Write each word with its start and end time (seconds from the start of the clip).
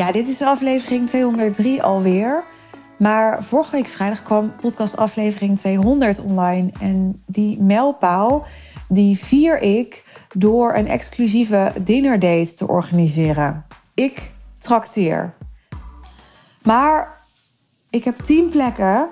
Ja, 0.00 0.12
dit 0.12 0.28
is 0.28 0.42
aflevering 0.42 1.08
203 1.08 1.82
alweer. 1.82 2.44
Maar 2.98 3.44
vorige 3.44 3.70
week 3.70 3.86
vrijdag 3.86 4.22
kwam 4.22 4.52
podcast 4.60 4.96
aflevering 4.96 5.58
200 5.58 6.20
online. 6.20 6.70
En 6.80 7.22
die 7.26 7.62
mijlpaal, 7.62 8.46
die 8.88 9.18
vier 9.18 9.58
ik 9.58 10.04
door 10.34 10.74
een 10.74 10.88
exclusieve 10.88 11.72
dinnerdate 11.80 12.54
te 12.54 12.68
organiseren. 12.68 13.64
Ik 13.94 14.32
trakteer. 14.58 15.34
Maar 16.62 17.20
ik 17.90 18.04
heb 18.04 18.18
tien 18.18 18.48
plekken. 18.48 19.08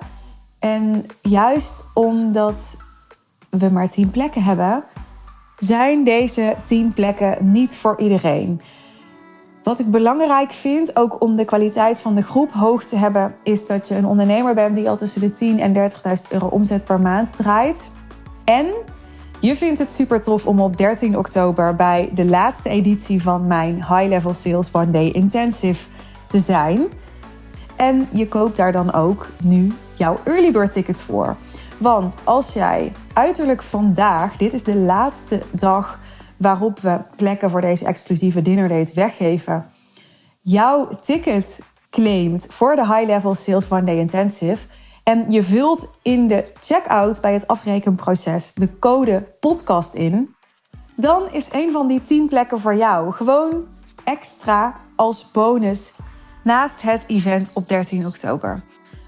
En 0.59 1.05
juist 1.21 1.83
omdat 1.93 2.77
we 3.49 3.69
maar 3.69 3.89
tien 3.89 4.09
plekken 4.09 4.43
hebben, 4.43 4.83
zijn 5.57 6.03
deze 6.03 6.55
tien 6.65 6.93
plekken 6.93 7.51
niet 7.51 7.75
voor 7.75 7.99
iedereen. 7.99 8.61
Wat 9.69 9.79
ik 9.79 9.91
belangrijk 9.91 10.51
vind, 10.51 10.95
ook 10.95 11.21
om 11.21 11.35
de 11.35 11.45
kwaliteit 11.45 11.99
van 11.99 12.15
de 12.15 12.21
groep 12.21 12.51
hoog 12.51 12.83
te 12.83 12.95
hebben, 12.95 13.35
is 13.43 13.67
dat 13.67 13.87
je 13.87 13.95
een 13.95 14.05
ondernemer 14.05 14.53
bent 14.53 14.75
die 14.75 14.89
al 14.89 14.97
tussen 14.97 15.21
de 15.21 15.33
10 15.33 15.59
en 15.59 15.91
30.000 15.91 15.91
euro 16.29 16.47
omzet 16.47 16.83
per 16.83 16.99
maand 16.99 17.35
draait. 17.35 17.91
En 18.45 18.65
je 19.39 19.55
vindt 19.55 19.79
het 19.79 19.91
super 19.91 20.21
tof 20.21 20.47
om 20.47 20.59
op 20.59 20.77
13 20.77 21.17
oktober 21.17 21.75
bij 21.75 22.09
de 22.13 22.25
laatste 22.25 22.69
editie 22.69 23.21
van 23.21 23.47
mijn 23.47 23.75
High 23.75 24.07
Level 24.07 24.33
Sales 24.33 24.69
One 24.71 24.91
Day 24.91 25.09
Intensive 25.09 25.87
te 26.27 26.39
zijn. 26.39 26.87
En 27.75 28.07
je 28.11 28.27
koopt 28.27 28.57
daar 28.57 28.71
dan 28.71 28.93
ook 28.93 29.27
nu 29.43 29.73
jouw 29.93 30.17
early 30.23 30.51
bird 30.51 30.71
ticket 30.71 31.01
voor. 31.01 31.35
Want 31.77 32.15
als 32.23 32.53
jij 32.53 32.91
uiterlijk 33.13 33.63
vandaag, 33.63 34.37
dit 34.37 34.53
is 34.53 34.63
de 34.63 34.75
laatste 34.75 35.41
dag 35.51 35.99
waarop 36.39 36.79
we 36.79 36.99
plekken 37.15 37.49
voor 37.49 37.61
deze 37.61 37.85
exclusieve 37.85 38.41
dinnerdate 38.41 38.93
weggeven, 38.93 39.65
jouw 40.41 40.95
ticket 41.03 41.63
claimt 41.89 42.45
voor 42.49 42.75
de 42.75 42.87
High 42.87 43.05
Level 43.05 43.35
Sales 43.35 43.69
One 43.69 43.83
Day 43.83 43.97
Intensive. 43.97 44.67
En 45.03 45.31
je 45.31 45.43
vult 45.43 45.89
in 46.01 46.27
de 46.27 46.51
checkout 46.59 47.21
bij 47.21 47.33
het 47.33 47.47
afrekenproces 47.47 48.53
de 48.53 48.79
code 48.79 49.27
podcast 49.39 49.93
in. 49.93 50.35
Dan 50.95 51.31
is 51.31 51.49
een 51.51 51.71
van 51.71 51.87
die 51.87 52.03
10 52.03 52.27
plekken 52.27 52.59
voor 52.59 52.75
jou. 52.75 53.11
Gewoon 53.13 53.65
extra 54.03 54.75
als 54.95 55.31
bonus 55.31 55.93
naast 56.43 56.81
het 56.81 57.03
event 57.07 57.51
op 57.53 57.67
13 57.67 58.05
oktober. 58.07 58.63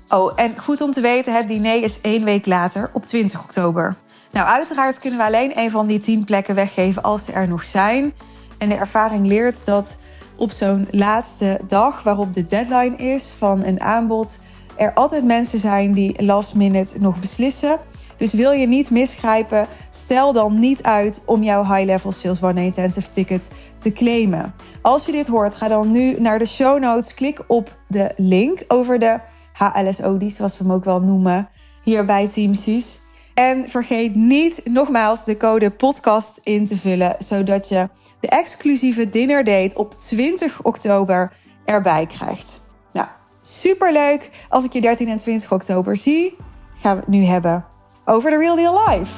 Oh, 0.10 0.32
en 0.36 0.60
goed 0.60 0.82
om 0.82 0.92
te 0.92 1.02
weten, 1.02 1.34
het 1.34 1.48
diner 1.48 1.84
is 1.84 2.02
één 2.02 2.24
week 2.24 2.46
later 2.46 2.90
op 2.94 3.06
20 3.06 3.44
oktober. 3.44 3.98
Nou, 4.32 4.48
uiteraard 4.48 5.00
kunnen 5.00 5.20
we 5.20 5.26
alleen 5.26 5.58
een 5.60 5.72
van 5.72 5.88
die 5.88 6.00
10 6.00 6.24
plekken 6.24 6.56
weggeven 6.56 7.04
als 7.04 7.26
ze 7.26 7.32
er 7.32 7.48
nog 7.48 7.64
zijn. 7.64 8.14
En 8.58 8.70
de 8.70 8.76
ervaring 8.76 9.28
leert 9.28 9.66
dat 9.66 9.98
op 10.38 10.52
zo'n 10.52 10.88
laatste 10.92 11.60
dag, 11.68 12.04
waarop 12.04 12.34
de 12.34 12.46
deadline 12.46 12.96
is 12.96 13.32
van 13.32 13.64
een 13.64 13.82
aanbod, 13.82 14.40
er 14.76 14.94
altijd 14.94 15.24
mensen 15.26 15.60
zijn 15.60 15.92
die 15.92 16.24
last 16.26 16.56
minute 16.56 17.00
nog 17.00 17.20
beslissen. 17.20 17.80
Dus 18.18 18.34
wil 18.34 18.52
je 18.52 18.68
niet 18.68 18.90
misgrijpen, 18.90 19.68
stel 19.90 20.34
dan 20.34 20.60
niet 20.60 20.84
uit 20.84 21.22
om 21.26 21.44
jouw 21.44 21.64
High 21.64 21.86
Level 21.86 22.12
Sales 22.12 22.44
One 22.44 22.64
Intensive 22.64 23.10
ticket 23.10 23.52
te 23.78 23.92
claimen. 23.92 24.54
Als 24.82 25.06
je 25.06 25.12
dit 25.12 25.28
hoort, 25.28 25.56
ga 25.56 25.68
dan 25.68 25.92
nu 25.92 26.20
naar 26.20 26.40
de 26.40 26.46
show 26.46 26.80
notes, 26.80 27.14
klik 27.14 27.44
op 27.48 27.78
de 27.88 28.12
link 28.18 28.64
over 28.68 29.00
de 29.00 29.20
HLSO, 29.54 30.20
zoals 30.28 30.58
we 30.58 30.64
hem 30.64 30.74
ook 30.74 30.86
wel 30.86 31.02
noemen, 31.02 31.50
hier 31.84 32.06
bij 32.06 32.28
Team 32.28 32.54
Cies. 32.54 33.00
En 33.34 33.70
vergeet 33.70 34.16
niet 34.16 34.62
nogmaals 34.64 35.26
de 35.26 35.38
code 35.38 35.72
podcast 35.72 36.40
in 36.44 36.66
te 36.66 36.78
vullen, 36.78 37.16
zodat 37.20 37.70
je 37.70 37.90
de 38.20 38.28
exclusieve 38.28 39.10
dinner 39.10 39.44
date 39.44 39.78
op 39.78 39.98
20 39.98 40.64
oktober 40.64 41.34
erbij 41.66 42.08
krijgt. 42.08 42.62
Nou, 42.94 43.08
superleuk. 43.42 44.30
Als 44.50 44.64
ik 44.66 44.74
je 44.74 44.82
13 44.82 45.08
en 45.08 45.18
20 45.18 45.52
oktober 45.52 45.98
zie, 45.98 46.38
gaan 46.76 46.96
we 46.96 47.00
het 47.00 47.10
nu 47.10 47.24
hebben 47.24 47.66
over 48.06 48.30
de 48.30 48.38
Real 48.38 48.56
Deal 48.56 48.88
Live. 48.88 49.12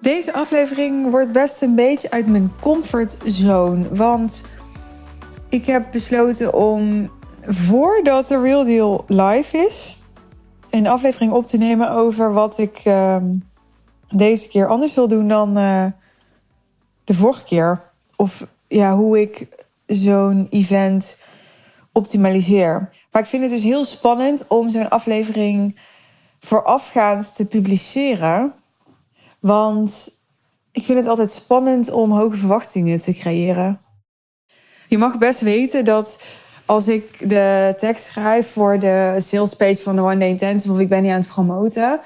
Deze 0.00 0.32
aflevering 0.32 1.10
wordt 1.10 1.32
best 1.32 1.62
een 1.62 1.74
beetje 1.74 2.10
uit 2.10 2.26
mijn 2.26 2.52
comfortzone. 2.60 3.94
Want 3.94 4.42
ik 5.52 5.66
heb 5.66 5.88
besloten 5.90 6.54
om 6.54 7.10
voordat 7.46 8.28
de 8.28 8.40
Real 8.40 8.64
Deal 8.64 9.04
live 9.06 9.58
is, 9.58 9.96
een 10.70 10.86
aflevering 10.86 11.32
op 11.32 11.46
te 11.46 11.58
nemen 11.58 11.90
over 11.90 12.32
wat 12.32 12.58
ik 12.58 12.84
uh, 12.84 13.16
deze 14.10 14.48
keer 14.48 14.68
anders 14.68 14.94
wil 14.94 15.08
doen 15.08 15.28
dan 15.28 15.58
uh, 15.58 15.86
de 17.04 17.14
vorige 17.14 17.44
keer. 17.44 17.82
Of 18.16 18.46
ja, 18.68 18.96
hoe 18.96 19.20
ik 19.20 19.48
zo'n 19.86 20.46
event 20.50 21.18
optimaliseer. 21.92 22.90
Maar 23.10 23.22
ik 23.22 23.28
vind 23.28 23.42
het 23.42 23.50
dus 23.50 23.62
heel 23.62 23.84
spannend 23.84 24.46
om 24.48 24.70
zo'n 24.70 24.88
aflevering 24.88 25.80
voorafgaand 26.40 27.36
te 27.36 27.46
publiceren. 27.46 28.54
Want 29.40 30.10
ik 30.70 30.84
vind 30.84 30.98
het 30.98 31.08
altijd 31.08 31.32
spannend 31.32 31.90
om 31.90 32.12
hoge 32.12 32.36
verwachtingen 32.36 32.98
te 32.98 33.12
creëren. 33.12 33.80
Je 34.92 34.98
mag 34.98 35.18
best 35.18 35.40
weten 35.40 35.84
dat 35.84 36.22
als 36.64 36.88
ik 36.88 37.28
de 37.28 37.74
tekst 37.78 38.04
schrijf 38.04 38.52
voor 38.52 38.78
de 38.78 39.14
sales 39.18 39.54
page 39.54 39.82
van 39.82 39.96
de 39.96 40.02
One 40.02 40.18
Day 40.18 40.28
Intensive 40.28 40.72
of 40.72 40.78
ik 40.78 40.88
ben 40.88 41.02
niet 41.02 41.10
aan 41.10 41.18
het 41.18 41.28
promoten, 41.28 42.00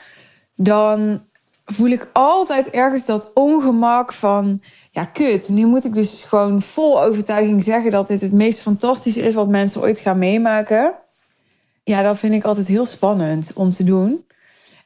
dan 0.55 1.23
voel 1.65 1.89
ik 1.89 2.09
altijd 2.13 2.71
ergens 2.71 3.07
dat 3.07 3.31
ongemak 3.35 4.13
van 4.13 4.63
ja, 4.91 5.05
kut. 5.05 5.49
Nu 5.49 5.67
moet 5.67 5.85
ik 5.85 5.95
dus 5.95 6.23
gewoon 6.23 6.63
vol 6.63 7.03
overtuiging 7.03 7.65
zeggen 7.65 7.91
dat 7.91 8.09
dit 8.09 8.21
het 8.21 8.33
meest 8.33 8.61
fantastische 8.61 9.23
is 9.23 9.35
wat 9.35 9.49
mensen 9.49 9.81
ooit 9.81 9.99
gaan 9.99 10.19
meemaken. 10.19 10.93
Ja, 11.85 12.03
dat 12.03 12.19
vind 12.19 12.35
ik 12.35 12.45
altijd 12.45 12.67
heel 12.67 12.87
spannend 12.87 13.51
om 13.55 13.71
te 13.71 13.85
doen. 13.85 14.25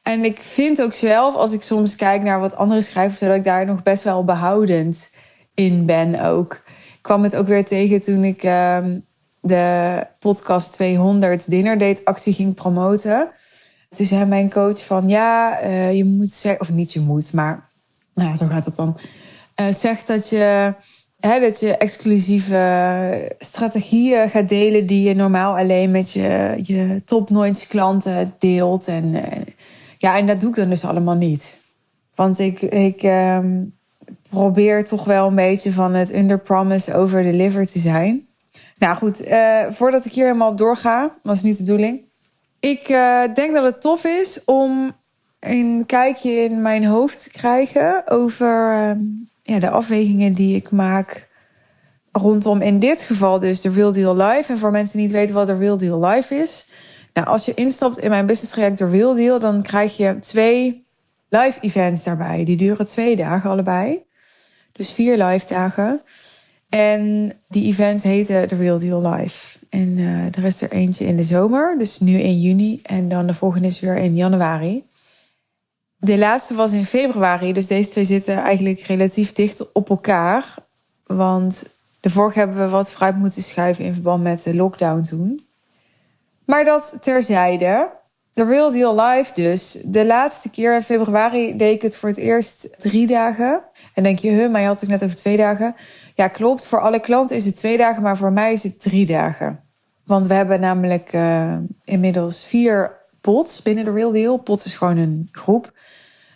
En 0.03 0.25
ik 0.25 0.39
vind 0.39 0.81
ook 0.81 0.93
zelf, 0.93 1.35
als 1.35 1.51
ik 1.51 1.63
soms 1.63 1.95
kijk 1.95 2.21
naar 2.21 2.39
wat 2.39 2.55
anderen 2.55 2.83
schrijven, 2.83 3.27
dat 3.27 3.37
ik 3.37 3.43
daar 3.43 3.65
nog 3.65 3.83
best 3.83 4.03
wel 4.03 4.23
behoudend 4.23 5.15
in 5.53 5.85
ben 5.85 6.23
ook. 6.23 6.61
Kwam 7.01 7.23
het 7.23 7.35
ook 7.35 7.47
weer 7.47 7.65
tegen 7.65 8.01
toen 8.01 8.23
ik 8.23 8.43
uh, 8.43 8.85
de 9.39 10.07
podcast 10.19 10.73
200 10.73 11.49
Dinner 11.49 11.77
Date 11.77 12.01
actie 12.03 12.33
ging 12.33 12.55
promoten. 12.55 13.31
Toen 13.89 14.05
zei 14.05 14.25
mijn 14.25 14.49
coach 14.51 14.85
van 14.85 15.09
ja, 15.09 15.63
uh, 15.63 15.93
je 15.93 16.05
moet 16.05 16.31
zeggen, 16.31 16.61
of 16.61 16.69
niet 16.69 16.93
je 16.93 16.99
moet, 16.99 17.33
maar 17.33 17.69
nou, 18.13 18.35
zo 18.35 18.47
gaat 18.47 18.65
het 18.65 18.75
dan. 18.75 18.97
Uh, 19.61 19.73
zeg 19.73 20.03
dat 20.03 20.29
je, 20.29 20.73
hè, 21.19 21.39
dat 21.39 21.59
je 21.59 21.77
exclusieve 21.77 23.35
strategieën 23.39 24.29
gaat 24.29 24.49
delen 24.49 24.85
die 24.85 25.07
je 25.07 25.15
normaal 25.15 25.57
alleen 25.57 25.91
met 25.91 26.11
je, 26.11 26.59
je 26.63 27.01
top-notch 27.05 27.67
klanten 27.67 28.33
deelt. 28.39 28.87
En 28.87 29.05
uh, 29.05 29.23
ja, 29.97 30.17
en 30.17 30.27
dat 30.27 30.39
doe 30.39 30.49
ik 30.49 30.55
dan 30.55 30.69
dus 30.69 30.85
allemaal 30.85 31.15
niet. 31.15 31.57
Want 32.15 32.39
ik, 32.39 32.61
ik 32.61 33.03
um, 33.03 33.79
probeer 34.29 34.85
toch 34.85 35.05
wel 35.05 35.27
een 35.27 35.35
beetje 35.35 35.71
van 35.71 35.93
het 35.93 36.13
under-promise 36.13 36.93
over 36.93 37.23
deliver 37.23 37.67
te 37.67 37.79
zijn. 37.79 38.27
Nou 38.77 38.95
goed, 38.95 39.27
uh, 39.27 39.61
voordat 39.69 40.05
ik 40.05 40.11
hier 40.11 40.25
helemaal 40.25 40.55
doorga, 40.55 41.15
was 41.23 41.41
niet 41.41 41.57
de 41.57 41.63
bedoeling. 41.63 42.01
Ik 42.59 42.89
uh, 42.89 43.23
denk 43.33 43.53
dat 43.53 43.63
het 43.63 43.81
tof 43.81 44.05
is 44.05 44.43
om 44.45 44.91
een 45.39 45.83
kijkje 45.85 46.31
in 46.31 46.61
mijn 46.61 46.85
hoofd 46.85 47.23
te 47.23 47.29
krijgen 47.29 48.03
over 48.07 48.73
uh, 48.73 48.91
ja, 49.43 49.59
de 49.59 49.69
afwegingen 49.69 50.33
die 50.33 50.55
ik 50.55 50.71
maak 50.71 51.29
rondom 52.11 52.61
in 52.61 52.79
dit 52.79 53.01
geval 53.01 53.39
dus 53.39 53.61
de 53.61 53.71
Real 53.71 53.91
Deal 53.91 54.15
Live. 54.15 54.51
En 54.51 54.57
voor 54.57 54.71
mensen 54.71 54.97
die 54.97 55.05
niet 55.05 55.15
weten 55.15 55.35
wat 55.35 55.47
de 55.47 55.57
Real 55.57 55.77
Deal 55.77 56.05
Live 56.05 56.35
is. 56.35 56.69
Nou, 57.13 57.27
als 57.27 57.45
je 57.45 57.53
instapt 57.53 57.99
in 57.99 58.09
mijn 58.09 58.25
business 58.25 58.51
traject 58.51 58.77
de 58.77 58.89
Real 58.89 59.15
Deal, 59.15 59.39
dan 59.39 59.61
krijg 59.61 59.97
je 59.97 60.19
twee 60.19 60.85
live 61.29 61.59
events 61.61 62.03
daarbij. 62.03 62.43
Die 62.43 62.57
duren 62.57 62.85
twee 62.85 63.15
dagen 63.15 63.49
allebei. 63.49 64.03
Dus 64.71 64.93
vier 64.93 65.23
live 65.23 65.47
dagen. 65.47 66.01
En 66.69 67.33
die 67.47 67.65
events 67.65 68.03
heten 68.03 68.47
The 68.47 68.55
Real 68.55 68.79
Deal 68.79 69.11
Live. 69.11 69.57
En 69.69 69.97
uh, 69.97 70.25
er 70.25 70.43
is 70.43 70.61
er 70.61 70.71
eentje 70.71 71.05
in 71.05 71.17
de 71.17 71.23
zomer, 71.23 71.77
dus 71.77 71.99
nu 71.99 72.19
in 72.19 72.39
juni. 72.39 72.79
En 72.83 73.09
dan 73.09 73.27
de 73.27 73.33
volgende 73.33 73.67
is 73.67 73.79
weer 73.79 73.97
in 73.97 74.15
januari. 74.15 74.83
De 75.97 76.17
laatste 76.17 76.55
was 76.55 76.73
in 76.73 76.85
februari, 76.85 77.53
dus 77.53 77.67
deze 77.67 77.89
twee 77.89 78.05
zitten 78.05 78.37
eigenlijk 78.37 78.79
relatief 78.79 79.33
dicht 79.33 79.71
op 79.71 79.89
elkaar. 79.89 80.55
Want 81.05 81.75
de 81.99 82.09
vorige 82.09 82.39
hebben 82.39 82.57
we 82.57 82.69
wat 82.69 82.91
vooruit 82.91 83.17
moeten 83.17 83.43
schuiven 83.43 83.85
in 83.85 83.93
verband 83.93 84.23
met 84.23 84.43
de 84.43 84.55
lockdown 84.55 85.01
toen. 85.01 85.45
Maar 86.45 86.63
dat 86.65 86.97
terzijde. 87.01 87.89
De 88.33 88.45
Real 88.45 88.71
Deal 88.71 89.01
Live 89.01 89.33
dus. 89.33 89.77
De 89.85 90.05
laatste 90.05 90.49
keer 90.49 90.75
in 90.75 90.83
februari 90.83 91.57
deed 91.57 91.75
ik 91.75 91.81
het 91.81 91.95
voor 91.95 92.09
het 92.09 92.17
eerst 92.17 92.79
drie 92.79 93.07
dagen. 93.07 93.63
En 93.93 94.03
denk 94.03 94.19
je, 94.19 94.29
huh, 94.29 94.59
je 94.59 94.65
had 94.65 94.79
het 94.79 94.89
net 94.89 95.03
over 95.03 95.15
twee 95.15 95.37
dagen. 95.37 95.75
Ja, 96.15 96.27
klopt. 96.27 96.65
Voor 96.65 96.81
alle 96.81 96.99
klanten 96.99 97.35
is 97.35 97.45
het 97.45 97.55
twee 97.55 97.77
dagen, 97.77 98.01
maar 98.01 98.17
voor 98.17 98.31
mij 98.31 98.53
is 98.53 98.63
het 98.63 98.79
drie 98.79 99.05
dagen. 99.05 99.63
Want 100.05 100.27
we 100.27 100.33
hebben 100.33 100.59
namelijk 100.59 101.13
uh, 101.13 101.57
inmiddels 101.83 102.45
vier 102.45 102.99
pots 103.21 103.61
binnen 103.61 103.85
de 103.85 103.91
Real 103.91 104.11
Deal. 104.11 104.37
Pot 104.37 104.65
is 104.65 104.75
gewoon 104.75 104.97
een 104.97 105.29
groep. 105.31 105.73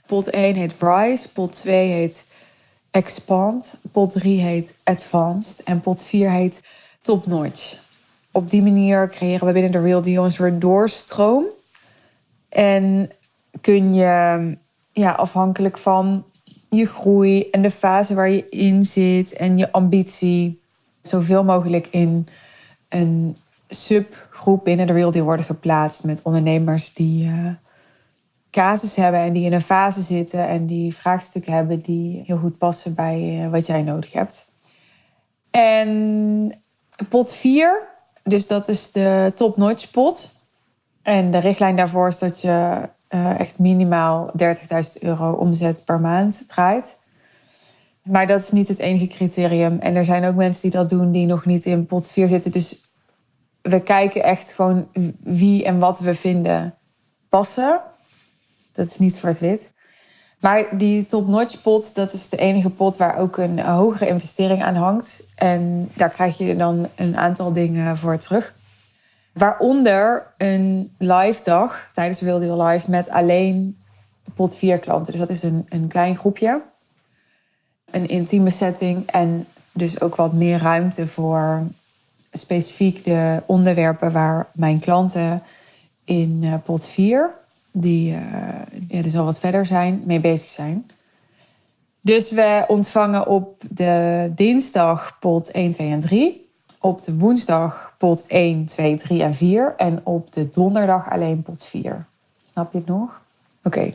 Pot 0.06 0.30
1 0.30 0.56
heet 0.56 0.74
Rise, 0.80 1.32
pot 1.32 1.52
2 1.52 1.92
heet 1.92 2.32
Expand, 2.92 3.76
pot 3.92 4.12
3 4.12 4.40
heet 4.40 4.80
Advanced 4.84 5.64
en 5.64 5.82
pot 5.82 6.04
4 6.04 6.32
heet 6.32 6.62
Top 7.02 7.26
Notch. 7.26 7.78
Op 8.32 8.50
die 8.50 8.62
manier 8.62 9.10
creëren 9.10 9.48
we 9.48 9.54
binnen 9.54 9.72
de 9.72 9.82
Real 9.82 10.02
Deal 10.02 10.26
een 10.26 10.32
soort 10.32 10.62
doorstroom. 10.62 11.46
En 12.56 13.12
kun 13.62 13.94
je 13.94 14.57
ja, 14.92 15.12
afhankelijk 15.12 15.78
van 15.78 16.25
je 16.69 16.86
groei 16.86 17.50
en 17.50 17.62
de 17.62 17.72
fase 17.72 18.13
waar 18.13 18.30
je 18.30 18.50
in 18.50 18.84
zit 18.84 19.34
en 19.34 19.57
je 19.57 19.72
ambitie, 19.72 20.62
zoveel 21.02 21.44
mogelijk 21.44 21.88
in 21.88 22.28
een 22.90 23.38
subgroep 23.69 24.63
binnen 24.63 24.88
de 24.88 24.94
Real 24.94 25.12
Deal 25.12 25.25
worden 25.25 25.46
geplaatst 25.46 26.04
met 26.04 26.22
ondernemers 26.22 26.94
die 26.94 27.28
uh, 27.28 27.50
casus 28.52 28.96
hebben 28.96 29.19
en 29.19 29.34
die 29.34 29.46
in 29.46 29.54
een 29.54 29.62
fase 29.62 30.01
zitten 30.01 30.48
en 30.48 30.66
die 30.66 30.96
vraagstukken 30.96 31.54
hebben 31.54 31.81
die 31.81 32.22
heel 32.25 32.38
goed 32.38 32.58
passen 32.58 32.96
bij 32.96 33.44
uh, 33.44 33.51
wat 33.51 33.66
jij 33.66 33.81
nodig 33.81 34.13
hebt. 34.13 34.46
En 35.51 36.62
pot 37.10 37.34
4, 37.34 37.88
dus 38.24 38.48
dat 38.48 38.68
is 38.68 38.92
de 38.92 39.31
top-notch 39.36 39.92
pot. 39.92 40.34
En 41.06 41.31
de 41.31 41.38
richtlijn 41.38 41.75
daarvoor 41.75 42.07
is 42.07 42.19
dat 42.19 42.42
je 42.42 42.80
uh, 43.10 43.40
echt 43.40 43.60
minimaal 43.60 44.31
30.000 44.42 44.48
euro 45.00 45.31
omzet 45.31 45.86
per 45.86 46.00
maand 46.00 46.44
draait. 46.48 47.00
Maar 48.04 48.28
dat 48.28 48.40
is 48.40 48.52
niet 48.52 48.68
het 48.68 48.80
enige 48.80 49.07
criterium. 49.07 49.80
En 49.80 49.96
er 49.96 50.06
zijn 50.06 50.25
ook 50.25 50.36
mensen 50.36 50.62
die 50.62 50.72
dat 50.72 50.90
doen 50.90 51.12
die 51.12 51.25
nog 51.25 51.46
niet 51.46 51.66
in 51.66 51.86
pot 51.86 52.12
4 52.12 52.28
zitten. 52.28 52.52
Dus 52.52 52.90
we 53.62 53.81
kijken 53.81 54.24
echt 54.24 54.54
gewoon 54.54 54.88
wie 55.24 55.63
en 55.63 55.80
wat 55.80 56.00
we 56.00 56.16
vinden 56.16 56.75
passen. 57.30 57.81
Dat 58.74 58.86
is 58.86 58.98
niet 58.98 59.16
zwart-wit. 59.16 59.74
Maar 60.40 60.78
die 60.78 61.06
top-notch 61.06 61.62
pot, 61.62 61.96
dat 61.96 62.13
is 62.13 62.30
de 62.30 62.38
enige 62.38 62.69
pot 62.69 62.98
waar 62.98 63.18
ook 63.18 63.38
een 63.38 63.60
hogere 63.60 64.08
investering 64.08 64.63
aan 64.63 64.75
hangt. 64.75 65.24
En 65.36 65.92
daar 65.94 66.10
krijg 66.10 66.38
je 66.38 66.56
dan 66.56 66.88
een 66.96 67.18
aantal 67.18 67.54
dingen 67.54 67.98
voor 67.98 68.18
terug. 68.18 68.54
Waaronder 69.36 70.34
een 70.38 70.94
live 70.98 71.44
dag 71.44 71.90
tijdens 71.94 72.20
Real 72.20 72.40
Deal 72.40 72.66
Live 72.66 72.90
met 72.90 73.10
alleen 73.10 73.78
pot 74.36 74.58
4 74.58 74.80
klanten. 74.80 75.12
Dus 75.12 75.22
dat 75.22 75.30
is 75.30 75.44
een, 75.44 75.66
een 75.70 75.88
klein 75.88 76.16
groepje. 76.16 76.62
Een 77.92 78.08
intieme 78.08 78.50
setting 78.50 79.08
en 79.08 79.48
dus 79.72 80.02
ook 80.02 80.16
wat 80.16 80.34
meer 80.34 80.60
ruimte 80.60 81.08
voor 81.08 81.62
specifiek 82.32 83.04
de 83.04 83.42
onderwerpen 83.46 84.12
waar 84.12 84.48
mijn 84.54 84.80
klanten 84.80 85.44
in 86.04 86.40
uh, 86.44 86.54
pot 86.64 86.88
4, 86.88 87.30
die 87.72 88.12
uh, 88.12 88.20
ja, 88.88 89.02
dus 89.02 89.18
al 89.18 89.26
wat 89.26 89.40
verder 89.40 89.66
zijn, 89.66 90.02
mee 90.06 90.20
bezig 90.20 90.50
zijn. 90.50 90.90
Dus 92.02 92.32
we 92.32 92.64
ontvangen 92.68 93.28
op 93.28 93.64
de 93.70 94.32
dinsdag 94.36 95.18
pot 95.20 95.52
1, 95.52 95.72
2 95.72 95.92
en 95.92 96.00
3 96.00 96.45
op 96.86 97.02
de 97.02 97.18
woensdag 97.18 97.94
pot 97.98 98.26
1, 98.28 98.66
2, 98.66 98.96
3 98.96 99.24
en 99.24 99.36
4. 99.36 99.74
En 99.78 100.02
op 100.04 100.34
de 100.34 100.50
donderdag 100.50 101.10
alleen 101.10 101.42
pot 101.42 101.66
4. 101.66 102.06
Snap 102.42 102.72
je 102.72 102.78
het 102.78 102.88
nog? 102.88 103.22
Oké. 103.64 103.94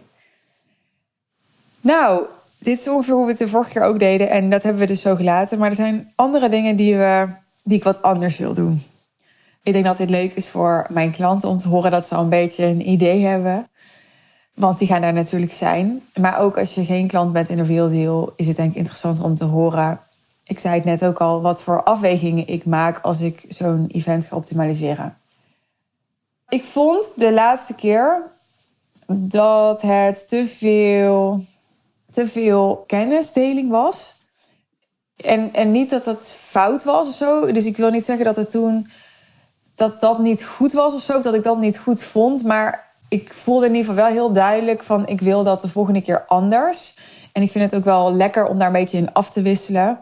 Nou, 1.80 2.24
dit 2.58 2.78
is 2.78 2.88
ongeveer 2.88 3.14
hoe 3.14 3.24
we 3.24 3.30
het 3.30 3.38
de 3.38 3.48
vorige 3.48 3.70
keer 3.70 3.82
ook 3.82 3.98
deden. 3.98 4.30
En 4.30 4.50
dat 4.50 4.62
hebben 4.62 4.80
we 4.80 4.86
dus 4.86 5.00
zo 5.00 5.14
gelaten. 5.14 5.58
Maar 5.58 5.70
er 5.70 5.76
zijn 5.76 6.12
andere 6.14 6.48
dingen 6.48 6.76
die, 6.76 6.96
we, 6.96 7.28
die 7.62 7.76
ik 7.76 7.84
wat 7.84 8.02
anders 8.02 8.38
wil 8.38 8.54
doen. 8.54 8.82
Ik 9.62 9.72
denk 9.72 9.84
dat 9.84 9.96
dit 9.96 10.10
leuk 10.10 10.34
is 10.34 10.48
voor 10.48 10.86
mijn 10.88 11.10
klanten 11.10 11.48
om 11.48 11.58
te 11.58 11.68
horen 11.68 11.90
dat 11.90 12.06
ze 12.06 12.14
al 12.14 12.22
een 12.22 12.28
beetje 12.28 12.64
een 12.64 12.88
idee 12.88 13.24
hebben. 13.24 13.68
Want 14.54 14.78
die 14.78 14.88
gaan 14.88 15.00
daar 15.00 15.12
natuurlijk 15.12 15.52
zijn. 15.52 16.02
Maar 16.14 16.38
ook 16.38 16.58
als 16.58 16.74
je 16.74 16.84
geen 16.84 17.06
klant 17.06 17.32
bent 17.32 17.48
in 17.48 17.58
een 17.58 17.90
real 17.92 18.32
is 18.36 18.46
het 18.46 18.56
denk 18.56 18.70
ik 18.70 18.76
interessant 18.76 19.20
om 19.20 19.34
te 19.34 19.44
horen 19.44 20.00
ik 20.50 20.58
zei 20.58 20.74
het 20.74 20.84
net 20.84 21.04
ook 21.04 21.20
al, 21.20 21.40
wat 21.40 21.62
voor 21.62 21.82
afwegingen 21.82 22.46
ik 22.46 22.64
maak 22.64 22.98
als 23.02 23.20
ik 23.20 23.44
zo'n 23.48 23.86
event 23.92 24.26
ga 24.26 24.36
optimaliseren. 24.36 25.16
Ik 26.48 26.64
vond 26.64 27.12
de 27.16 27.32
laatste 27.32 27.74
keer 27.74 28.22
dat 29.06 29.82
het 29.82 30.28
te 30.28 30.46
veel, 30.46 31.44
te 32.10 32.28
veel 32.28 32.84
kennisdeling 32.86 33.70
was. 33.70 34.14
En, 35.16 35.54
en 35.54 35.72
niet 35.72 35.90
dat 35.90 36.04
het 36.04 36.36
fout 36.40 36.84
was 36.84 37.08
of 37.08 37.14
zo. 37.14 37.52
Dus 37.52 37.64
ik 37.64 37.76
wil 37.76 37.90
niet 37.90 38.04
zeggen 38.04 38.24
dat 38.24 38.36
het 38.36 38.50
toen 38.50 38.90
dat 39.74 40.00
dat 40.00 40.18
niet 40.18 40.44
goed 40.44 40.72
was 40.72 40.94
of 40.94 41.00
zo. 41.00 41.16
Of 41.16 41.22
dat 41.22 41.34
ik 41.34 41.42
dat 41.42 41.58
niet 41.58 41.78
goed 41.78 42.02
vond. 42.02 42.44
Maar 42.44 42.94
ik 43.08 43.32
voelde 43.32 43.66
in 43.66 43.74
ieder 43.74 43.90
geval 43.90 44.04
wel 44.04 44.14
heel 44.14 44.32
duidelijk 44.32 44.82
van 44.82 45.06
ik 45.06 45.20
wil 45.20 45.42
dat 45.42 45.60
de 45.60 45.68
volgende 45.68 46.02
keer 46.02 46.24
anders. 46.26 46.98
En 47.32 47.42
ik 47.42 47.50
vind 47.50 47.64
het 47.64 47.74
ook 47.80 47.84
wel 47.84 48.12
lekker 48.12 48.46
om 48.46 48.58
daar 48.58 48.66
een 48.66 48.72
beetje 48.72 48.98
in 48.98 49.12
af 49.12 49.30
te 49.30 49.42
wisselen 49.42 50.00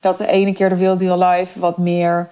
dat 0.00 0.18
de 0.18 0.26
ene 0.26 0.52
keer 0.52 0.68
de 0.68 0.74
Real 0.74 0.96
Deal 0.96 1.28
Live 1.28 1.60
wat 1.60 1.78
meer 1.78 2.28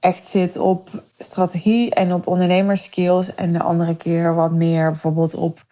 echt 0.00 0.28
zit 0.28 0.56
op 0.56 0.88
strategie 1.18 1.94
en 1.94 2.12
op 2.12 2.26
ondernemerskills. 2.26 3.34
En 3.34 3.52
de 3.52 3.62
andere 3.62 3.96
keer 3.96 4.34
wat 4.34 4.52
meer 4.52 4.90
bijvoorbeeld 4.90 5.34
op 5.34 5.64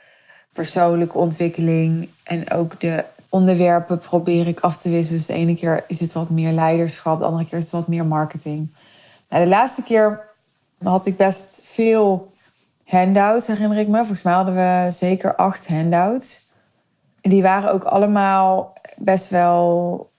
persoonlijke 0.52 1.18
ontwikkeling. 1.18 2.08
En 2.22 2.50
ook 2.50 2.80
de 2.80 3.04
onderwerpen 3.28 3.98
probeer 3.98 4.46
ik 4.46 4.60
af 4.60 4.76
te 4.76 4.90
wisselen. 4.90 5.18
Dus 5.18 5.26
de 5.26 5.34
ene 5.34 5.54
keer 5.54 5.84
is 5.86 6.00
het 6.00 6.12
wat 6.12 6.30
meer 6.30 6.52
leiderschap, 6.52 7.18
de 7.18 7.24
andere 7.24 7.46
keer 7.46 7.58
is 7.58 7.64
het 7.64 7.72
wat 7.72 7.88
meer 7.88 8.06
marketing. 8.06 8.74
Nou, 9.28 9.44
de 9.44 9.50
laatste 9.50 9.82
keer 9.82 10.26
had 10.82 11.06
ik 11.06 11.16
best 11.16 11.60
veel 11.64 12.32
handouts, 12.84 13.46
herinner 13.46 13.78
ik 13.78 13.88
me. 13.88 13.96
Volgens 13.96 14.22
mij 14.22 14.32
hadden 14.32 14.54
we 14.54 14.90
zeker 14.90 15.34
acht 15.34 15.68
handouts. 15.68 16.46
Die 17.20 17.42
waren 17.42 17.72
ook 17.72 17.84
allemaal 17.84 18.72
best 18.96 19.28
wel 19.28 20.10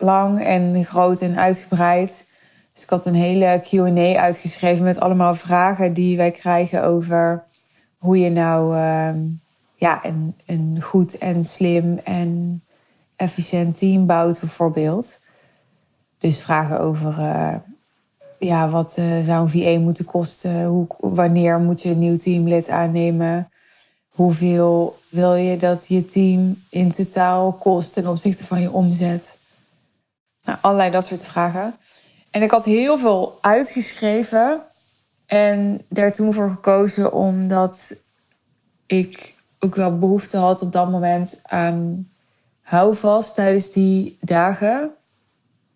lang 0.00 0.44
en 0.44 0.84
groot 0.84 1.20
en 1.20 1.38
uitgebreid. 1.38 2.28
Dus 2.72 2.82
ik 2.82 2.90
had 2.90 3.06
een 3.06 3.14
hele 3.14 3.60
QA 3.62 4.20
uitgeschreven 4.20 4.84
met 4.84 5.00
allemaal 5.00 5.34
vragen 5.34 5.92
die 5.92 6.16
wij 6.16 6.30
krijgen 6.30 6.84
over 6.84 7.44
hoe 7.98 8.18
je 8.18 8.30
nou 8.30 8.76
uh, 8.76 9.14
ja, 9.76 10.04
een, 10.04 10.34
een 10.46 10.78
goed 10.82 11.18
en 11.18 11.44
slim 11.44 12.00
en 12.04 12.62
efficiënt 13.16 13.78
team 13.78 14.06
bouwt, 14.06 14.40
bijvoorbeeld. 14.40 15.18
Dus 16.18 16.42
vragen 16.42 16.80
over 16.80 17.18
uh, 17.18 17.54
ja, 18.38 18.68
wat 18.70 18.96
uh, 18.98 19.24
zou 19.24 19.42
een 19.42 19.50
VA 19.50 19.80
moeten 19.80 20.04
kosten? 20.04 20.64
Hoe, 20.64 20.86
wanneer 20.98 21.58
moet 21.58 21.82
je 21.82 21.90
een 21.90 21.98
nieuw 21.98 22.16
teamlid 22.16 22.68
aannemen? 22.68 23.50
Hoeveel 24.08 24.98
wil 25.08 25.34
je 25.34 25.56
dat 25.56 25.88
je 25.88 26.04
team 26.04 26.62
in 26.70 26.90
totaal 26.92 27.52
kost 27.52 27.92
ten 27.92 28.06
opzichte 28.06 28.46
van 28.46 28.60
je 28.60 28.72
omzet? 28.72 29.39
Nou, 30.50 30.62
allerlei 30.62 30.90
dat 30.90 31.06
soort 31.06 31.24
vragen. 31.24 31.74
En 32.30 32.42
ik 32.42 32.50
had 32.50 32.64
heel 32.64 32.98
veel 32.98 33.38
uitgeschreven. 33.40 34.62
En 35.26 35.80
daar 35.88 36.12
toen 36.12 36.32
voor 36.32 36.50
gekozen 36.50 37.12
omdat 37.12 37.94
ik 38.86 39.34
ook 39.58 39.74
wel 39.74 39.98
behoefte 39.98 40.36
had 40.36 40.62
op 40.62 40.72
dat 40.72 40.90
moment 40.90 41.40
aan 41.42 42.08
houvast 42.60 43.34
tijdens 43.34 43.72
die 43.72 44.18
dagen. 44.20 44.90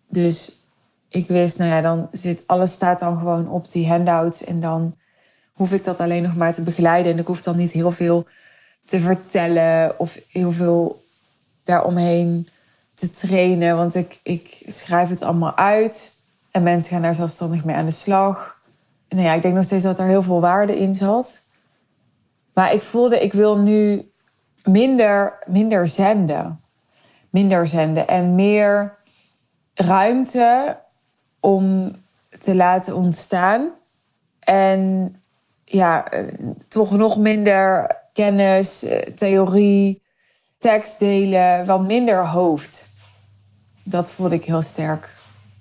Dus 0.09 0.51
ik 1.09 1.27
wist, 1.27 1.57
nou 1.57 1.71
ja, 1.71 1.81
dan 1.81 2.07
zit 2.11 2.43
alles 2.45 2.71
staat 2.71 2.99
dan 2.99 3.17
gewoon 3.17 3.49
op 3.49 3.71
die 3.71 3.87
handouts. 3.87 4.43
En 4.43 4.59
dan 4.59 4.95
hoef 5.53 5.71
ik 5.71 5.83
dat 5.83 5.99
alleen 5.99 6.23
nog 6.23 6.35
maar 6.35 6.53
te 6.53 6.61
begeleiden. 6.61 7.11
En 7.11 7.19
ik 7.19 7.27
hoef 7.27 7.41
dan 7.41 7.57
niet 7.57 7.71
heel 7.71 7.91
veel 7.91 8.27
te 8.83 8.99
vertellen 8.99 9.99
of 9.99 10.19
heel 10.27 10.51
veel 10.51 11.03
daaromheen 11.63 12.47
te 12.95 13.11
trainen. 13.11 13.77
Want 13.77 13.95
ik, 13.95 14.19
ik 14.23 14.63
schrijf 14.65 15.09
het 15.09 15.21
allemaal 15.21 15.57
uit. 15.57 16.13
En 16.51 16.63
mensen 16.63 16.89
gaan 16.89 17.01
daar 17.01 17.15
zelfstandig 17.15 17.65
mee 17.65 17.75
aan 17.75 17.85
de 17.85 17.91
slag. 17.91 18.59
En 19.07 19.21
ja, 19.21 19.33
ik 19.33 19.41
denk 19.41 19.55
nog 19.55 19.63
steeds 19.63 19.83
dat 19.83 19.99
er 19.99 20.05
heel 20.05 20.23
veel 20.23 20.41
waarde 20.41 20.79
in 20.79 20.93
zat. 20.93 21.41
Maar 22.53 22.73
ik 22.73 22.81
voelde, 22.81 23.19
ik 23.19 23.33
wil 23.33 23.57
nu 23.57 24.11
minder, 24.63 25.43
minder 25.47 25.87
zenden. 25.87 26.61
Minder 27.29 27.67
zenden. 27.67 28.07
En 28.07 28.35
meer 28.35 28.97
ruimte 29.73 30.77
om 31.39 31.91
te 32.39 32.55
laten 32.55 32.95
ontstaan. 32.95 33.69
En 34.39 35.15
ja, 35.65 36.09
eh, 36.11 36.23
toch 36.67 36.91
nog 36.91 37.17
minder 37.17 37.95
kennis, 38.13 38.83
eh, 38.83 39.13
theorie, 39.13 40.01
tekst 40.65 40.99
delen, 40.99 41.65
wat 41.65 41.81
minder 41.81 42.27
hoofd. 42.27 42.87
Dat 43.83 44.11
voelde 44.11 44.35
ik 44.35 44.45
heel 44.45 44.61
sterk. 44.61 45.13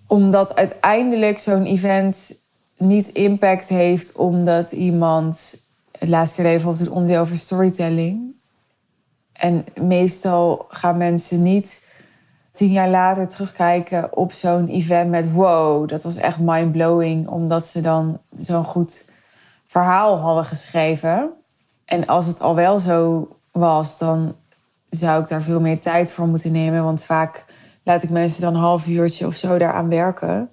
Omdat 0.06 0.56
uiteindelijk 0.56 1.38
zo'n 1.38 1.64
event 1.64 2.34
niet 2.76 3.08
impact 3.08 3.68
heeft 3.68 4.16
omdat 4.16 4.72
iemand 4.72 5.56
het 5.98 6.08
laatste 6.08 6.34
keer 6.34 6.44
deed 6.44 6.54
bijvoorbeeld 6.54 6.86
een 6.86 6.92
onderdeel 6.92 7.20
over 7.20 7.36
storytelling. 7.36 8.34
En 9.32 9.64
meestal 9.80 10.64
gaan 10.68 10.96
mensen 10.96 11.42
niet 11.42 11.88
tien 12.52 12.72
jaar 12.72 12.90
later 12.90 13.28
terugkijken 13.28 14.16
op 14.16 14.32
zo'n 14.32 14.68
event 14.68 15.10
met 15.10 15.32
wow, 15.32 15.88
dat 15.88 16.02
was 16.02 16.16
echt 16.16 16.38
mind-blowing, 16.38 17.28
omdat 17.28 17.64
ze 17.64 17.80
dan 17.80 18.20
zo'n 18.36 18.64
goed 18.64 19.08
verhaal 19.66 20.18
hadden 20.18 20.44
geschreven. 20.44 21.30
En 21.84 22.06
als 22.06 22.26
het 22.26 22.40
al 22.40 22.54
wel 22.54 22.80
zo 22.80 23.28
was, 23.52 23.98
dan 23.98 24.34
zou 24.96 25.22
ik 25.22 25.28
daar 25.28 25.42
veel 25.42 25.60
meer 25.60 25.80
tijd 25.80 26.12
voor 26.12 26.26
moeten 26.26 26.52
nemen. 26.52 26.84
Want 26.84 27.04
vaak 27.04 27.44
laat 27.84 28.02
ik 28.02 28.10
mensen 28.10 28.40
dan 28.40 28.54
een 28.54 28.60
half 28.60 28.86
uurtje 28.86 29.26
of 29.26 29.34
zo 29.34 29.58
daaraan 29.58 29.88
werken. 29.88 30.50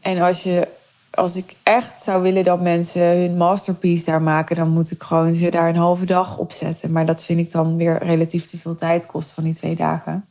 En 0.00 0.20
als, 0.20 0.42
je, 0.42 0.68
als 1.10 1.36
ik 1.36 1.54
echt 1.62 2.02
zou 2.02 2.22
willen 2.22 2.44
dat 2.44 2.60
mensen 2.60 3.02
hun 3.02 3.36
masterpiece 3.36 4.10
daar 4.10 4.22
maken, 4.22 4.56
dan 4.56 4.68
moet 4.68 4.90
ik 4.90 5.02
gewoon 5.02 5.34
ze 5.34 5.50
daar 5.50 5.68
een 5.68 5.76
halve 5.76 6.06
dag 6.06 6.38
op 6.38 6.52
zetten. 6.52 6.92
Maar 6.92 7.06
dat 7.06 7.24
vind 7.24 7.38
ik 7.38 7.50
dan 7.50 7.76
weer 7.76 8.02
relatief 8.02 8.46
te 8.46 8.58
veel 8.58 8.74
tijd 8.74 9.06
kosten 9.06 9.34
van 9.34 9.44
die 9.44 9.54
twee 9.54 9.74
dagen. 9.74 10.28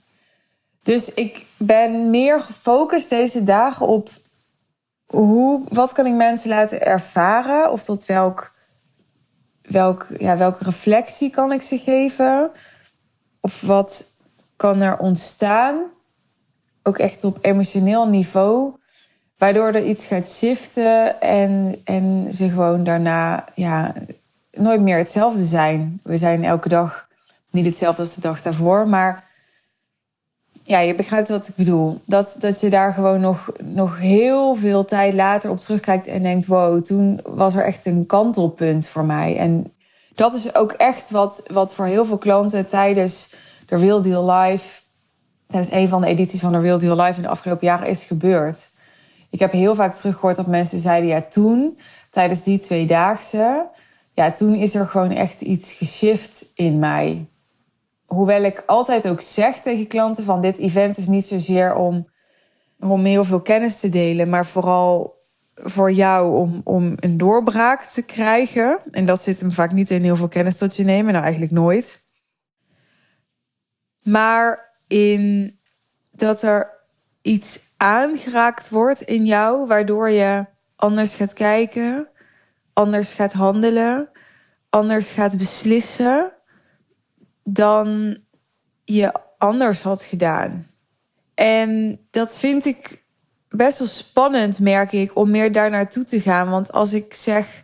Dus 0.83 1.13
ik 1.13 1.45
ben 1.57 2.09
meer 2.09 2.41
gefocust 2.41 3.09
deze 3.09 3.43
dagen 3.43 3.87
op 3.87 4.09
hoe, 5.05 5.61
wat 5.69 5.91
kan 5.91 6.05
ik 6.05 6.13
mensen 6.13 6.49
laten 6.49 6.85
ervaren? 6.85 7.71
Of 7.71 7.83
tot 7.83 8.05
welk, 8.05 8.53
welk, 9.67 10.07
ja, 10.17 10.37
welke 10.37 10.63
reflectie 10.63 11.29
kan 11.29 11.51
ik 11.51 11.61
ze 11.61 11.77
geven? 11.77 12.51
Of 13.41 13.61
wat 13.61 14.05
kan 14.55 14.81
er 14.81 14.97
ontstaan? 14.97 15.83
Ook 16.83 16.97
echt 16.97 17.23
op 17.23 17.37
emotioneel 17.41 18.07
niveau. 18.07 18.73
Waardoor 19.37 19.67
er 19.67 19.85
iets 19.85 20.05
gaat 20.05 20.29
shiften 20.29 21.21
en, 21.21 21.81
en 21.83 22.33
ze 22.33 22.49
gewoon 22.49 22.83
daarna 22.83 23.45
ja, 23.55 23.93
nooit 24.51 24.81
meer 24.81 24.97
hetzelfde 24.97 25.43
zijn. 25.43 25.99
We 26.03 26.17
zijn 26.17 26.43
elke 26.43 26.69
dag 26.69 27.07
niet 27.51 27.65
hetzelfde 27.65 28.01
als 28.01 28.15
de 28.15 28.21
dag 28.21 28.41
daarvoor, 28.41 28.87
maar 28.87 29.24
ja, 30.67 30.79
je 30.79 30.95
begrijpt 30.95 31.29
wat 31.29 31.47
ik 31.47 31.55
bedoel. 31.55 32.01
Dat, 32.05 32.35
dat 32.39 32.61
je 32.61 32.69
daar 32.69 32.93
gewoon 32.93 33.21
nog, 33.21 33.51
nog 33.63 33.99
heel 33.99 34.55
veel 34.55 34.85
tijd 34.85 35.13
later 35.13 35.49
op 35.49 35.57
terugkijkt 35.57 36.07
en 36.07 36.21
denkt: 36.21 36.45
wow, 36.45 36.83
toen 36.83 37.19
was 37.25 37.55
er 37.55 37.65
echt 37.65 37.85
een 37.85 38.05
kantelpunt 38.05 38.87
voor 38.87 39.05
mij. 39.05 39.37
En 39.37 39.73
dat 40.15 40.33
is 40.33 40.55
ook 40.55 40.71
echt 40.71 41.09
wat, 41.09 41.43
wat 41.51 41.73
voor 41.73 41.85
heel 41.85 42.05
veel 42.05 42.17
klanten 42.17 42.65
tijdens 42.65 43.33
de 43.65 43.75
Real 43.75 44.01
Deal 44.01 44.31
Live, 44.31 44.81
tijdens 45.47 45.73
een 45.73 45.87
van 45.87 46.01
de 46.01 46.07
edities 46.07 46.39
van 46.39 46.51
de 46.51 46.59
Real 46.59 46.79
Deal 46.79 47.01
Live 47.01 47.15
in 47.15 47.21
de 47.21 47.27
afgelopen 47.27 47.67
jaren 47.67 47.87
is 47.87 48.03
gebeurd. 48.03 48.69
Ik 49.29 49.39
heb 49.39 49.51
heel 49.51 49.75
vaak 49.75 49.95
teruggehoord 49.95 50.35
dat 50.35 50.47
mensen 50.47 50.79
zeiden: 50.79 51.09
ja, 51.09 51.21
toen, 51.29 51.79
tijdens 52.09 52.43
die 52.43 52.59
tweedaagse, 52.59 53.67
ja, 54.13 54.31
toen 54.31 54.55
is 54.55 54.75
er 54.75 54.87
gewoon 54.87 55.11
echt 55.11 55.41
iets 55.41 55.73
geshift 55.73 56.51
in 56.55 56.79
mij 56.79 57.25
hoewel 58.05 58.43
ik 58.43 58.63
altijd 58.65 59.07
ook 59.07 59.21
zeg 59.21 59.59
tegen 59.59 59.87
klanten 59.87 60.23
van 60.23 60.41
dit 60.41 60.57
event 60.57 60.97
is 60.97 61.07
niet 61.07 61.25
zozeer 61.25 61.75
om, 61.75 62.09
om 62.79 63.03
heel 63.03 63.23
veel 63.23 63.41
kennis 63.41 63.79
te 63.79 63.89
delen, 63.89 64.29
maar 64.29 64.45
vooral 64.45 65.13
voor 65.55 65.91
jou 65.91 66.37
om, 66.37 66.61
om 66.63 66.93
een 66.99 67.17
doorbraak 67.17 67.83
te 67.83 68.01
krijgen. 68.01 68.79
En 68.91 69.05
dat 69.05 69.21
zit 69.21 69.39
hem 69.39 69.51
vaak 69.51 69.71
niet 69.71 69.91
in 69.91 70.03
heel 70.03 70.15
veel 70.15 70.27
kennis 70.27 70.57
tot 70.57 70.75
je 70.75 70.83
nemen, 70.83 71.11
nou 71.11 71.23
eigenlijk 71.23 71.53
nooit. 71.53 72.03
Maar 74.03 74.73
in 74.87 75.55
dat 76.11 76.41
er 76.41 76.69
iets 77.21 77.73
aangeraakt 77.77 78.69
wordt 78.69 79.01
in 79.01 79.25
jou, 79.25 79.67
waardoor 79.67 80.09
je 80.09 80.45
anders 80.75 81.15
gaat 81.15 81.33
kijken, 81.33 82.09
anders 82.73 83.13
gaat 83.13 83.33
handelen, 83.33 84.09
anders 84.69 85.11
gaat 85.11 85.37
beslissen 85.37 86.33
dan 87.47 88.17
je 88.83 89.11
anders 89.37 89.81
had 89.81 90.03
gedaan. 90.03 90.67
En 91.33 91.99
dat 92.11 92.37
vind 92.37 92.65
ik 92.65 93.03
best 93.49 93.79
wel 93.79 93.87
spannend, 93.87 94.59
merk 94.59 94.91
ik, 94.91 95.15
om 95.15 95.31
meer 95.31 95.51
daar 95.51 95.69
naartoe 95.69 96.03
te 96.03 96.21
gaan. 96.21 96.49
Want 96.49 96.71
als 96.71 96.93
ik 96.93 97.13
zeg 97.13 97.63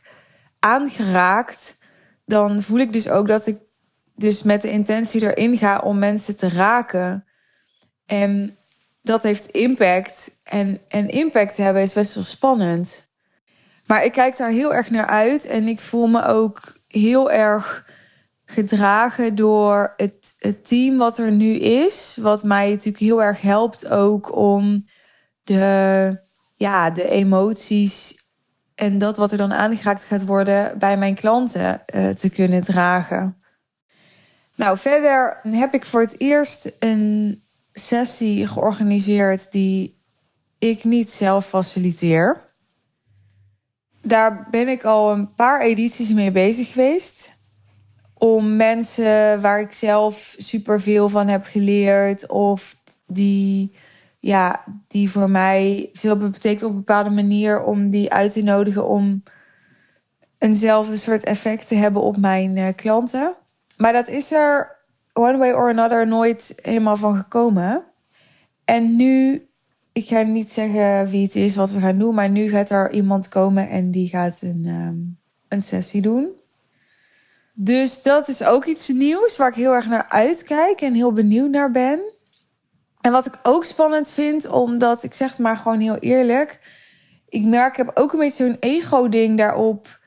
aangeraakt, 0.60 1.78
dan 2.26 2.62
voel 2.62 2.80
ik 2.80 2.94
dus 2.94 3.10
ook 3.10 3.28
dat 3.28 3.48
ik 3.48 3.60
dus 4.16 4.44
met 4.44 4.62
de 4.62 4.72
intentie 4.72 5.22
erin 5.22 5.58
ga 5.58 5.80
om 5.80 6.00
mensen 6.00 6.38
te 6.38 6.50
raken. 6.50 7.26
En 8.06 8.58
dat 9.02 9.24
heeft 9.24 9.46
impact. 9.46 10.40
En, 10.44 10.82
en 10.88 11.10
impact 11.10 11.58
hebben 11.58 11.82
is 11.82 11.94
best 11.94 12.16
wel 12.16 12.24
spannend. 12.24 13.10
Maar 13.86 14.06
ik 14.06 14.12
kijk 14.12 14.38
daar 14.38 14.50
heel 14.50 14.74
erg 14.74 14.90
naar 14.90 15.08
uit 15.08 15.46
en 15.46 15.68
ik 15.68 15.80
voel 15.80 16.08
me 16.08 16.26
ook 16.26 16.80
heel 16.88 17.32
erg 17.32 17.91
gedragen 18.52 19.36
door 19.36 19.94
het, 19.98 20.36
team 20.64 20.98
wat 20.98 21.18
er 21.18 21.32
nu 21.32 21.54
is. 21.56 22.18
Wat 22.22 22.44
mij 22.44 22.70
natuurlijk 22.70 23.04
heel 23.04 23.24
erg 23.24 23.42
helpt 23.42 23.88
ook 23.88 24.36
om 24.36 24.86
de, 25.44 26.18
ja, 26.56 26.90
de 26.90 27.10
emoties 27.10 28.20
en 28.76 28.98
dat 28.98 29.18
wat 29.18 29.32
er 29.32 29.38
dan 29.38 29.54
aangeraakt 29.54 30.04
gaat 30.04 30.26
worden 30.26 30.80
bij 30.80 30.98
mijn 30.98 31.16
klanten 31.16 31.82
uh, 31.96 32.10
te 32.10 32.30
kunnen 32.30 32.62
dragen. 32.62 33.42
Nou, 34.56 34.78
verder 34.78 35.40
heb 35.44 35.74
ik 35.74 35.86
voor 35.86 36.02
het 36.02 36.20
eerst 36.20 36.76
een 36.80 37.42
sessie 37.74 38.48
georganiseerd 38.48 39.52
die 39.52 40.00
ik 40.60 40.84
niet 40.84 41.12
zelf 41.12 41.48
faciliteer. 41.48 42.50
Daar 44.02 44.48
ben 44.50 44.68
ik 44.68 44.84
al 44.84 45.12
een 45.12 45.34
paar 45.34 45.62
edities 45.62 46.12
mee 46.12 46.32
bezig 46.32 46.72
geweest 46.72 47.41
om 48.24 48.56
mensen 48.56 49.42
waar 49.42 49.60
ik 49.60 49.74
zelf 49.74 50.36
superveel 50.38 51.10
van 51.10 51.28
heb 51.28 51.46
geleerd 51.46 52.30
of 52.30 52.78
die, 53.08 53.76
ja, 54.20 54.64
die 54.88 55.12
voor 55.12 55.30
mij 55.30 55.90
veel 55.94 56.18
betekent 56.18 56.64
op 56.64 56.70
een 56.70 56.76
bepaalde 56.76 57.10
manier 57.10 57.64
om 57.64 57.90
die 57.90 58.12
uit 58.12 58.34
te 58.34 58.42
nodigen 58.42 58.88
om 58.88 59.24
eenzelfde 60.38 60.98
soort 60.98 61.24
effect 61.24 61.68
te 61.68 61.76
hebben 61.76 62.02
op 62.02 62.18
mijn 62.18 62.58
uh, 62.58 62.68
klanten. 62.76 63.36
Maar 63.78 63.94
dat 63.94 64.08
is 64.08 64.32
er 64.32 64.78
one 65.14 65.38
way 65.38 65.52
or 65.52 65.70
another 65.70 66.08
nooit 66.08 66.60
helemaal 66.62 66.98
van 66.98 67.16
gekomen. 67.16 67.84
En 68.66 68.96
nu, 68.96 69.46
ik 69.92 70.08
ga 70.08 70.22
niet 70.22 70.52
zeggen 70.52 71.08
wie 71.08 71.24
het 71.24 71.36
is 71.36 71.56
wat 71.56 71.72
we 71.72 71.80
gaan 71.80 72.00
doen, 72.00 72.16
maar 72.16 72.30
nu 72.30 72.50
gaat 72.50 72.70
er 72.70 72.92
iemand 72.92 73.28
komen 73.28 73.70
en 73.70 73.92
die 73.92 74.08
gaat 74.08 74.42
een, 74.42 74.66
um, 74.66 75.18
een 75.48 75.62
sessie 75.62 76.02
doen. 76.02 76.40
Dus 77.64 78.02
dat 78.02 78.28
is 78.28 78.44
ook 78.44 78.66
iets 78.66 78.88
nieuws 78.88 79.38
waar 79.38 79.50
ik 79.50 79.56
heel 79.56 79.74
erg 79.74 79.88
naar 79.88 80.06
uitkijk 80.10 80.82
en 80.82 80.94
heel 80.94 81.12
benieuwd 81.12 81.50
naar 81.50 81.72
ben. 81.72 82.00
En 83.02 83.12
wat 83.12 83.26
ik 83.26 83.40
ook 83.44 83.66
spannend 83.66 84.12
vind, 84.12 84.48
omdat 84.48 85.04
ik 85.04 85.14
zeg 85.14 85.38
maar 85.38 85.58
gewoon 85.58 85.80
heel 85.80 85.98
eerlijk. 85.98 86.60
Ik 87.30 87.44
merk, 87.44 87.72
ik 87.72 87.86
heb 87.86 87.92
ook 87.94 88.14
een 88.14 88.20
beetje 88.20 88.46
zo'n 88.46 88.58
ego-ding 88.60 89.38
daarop. 89.38 90.00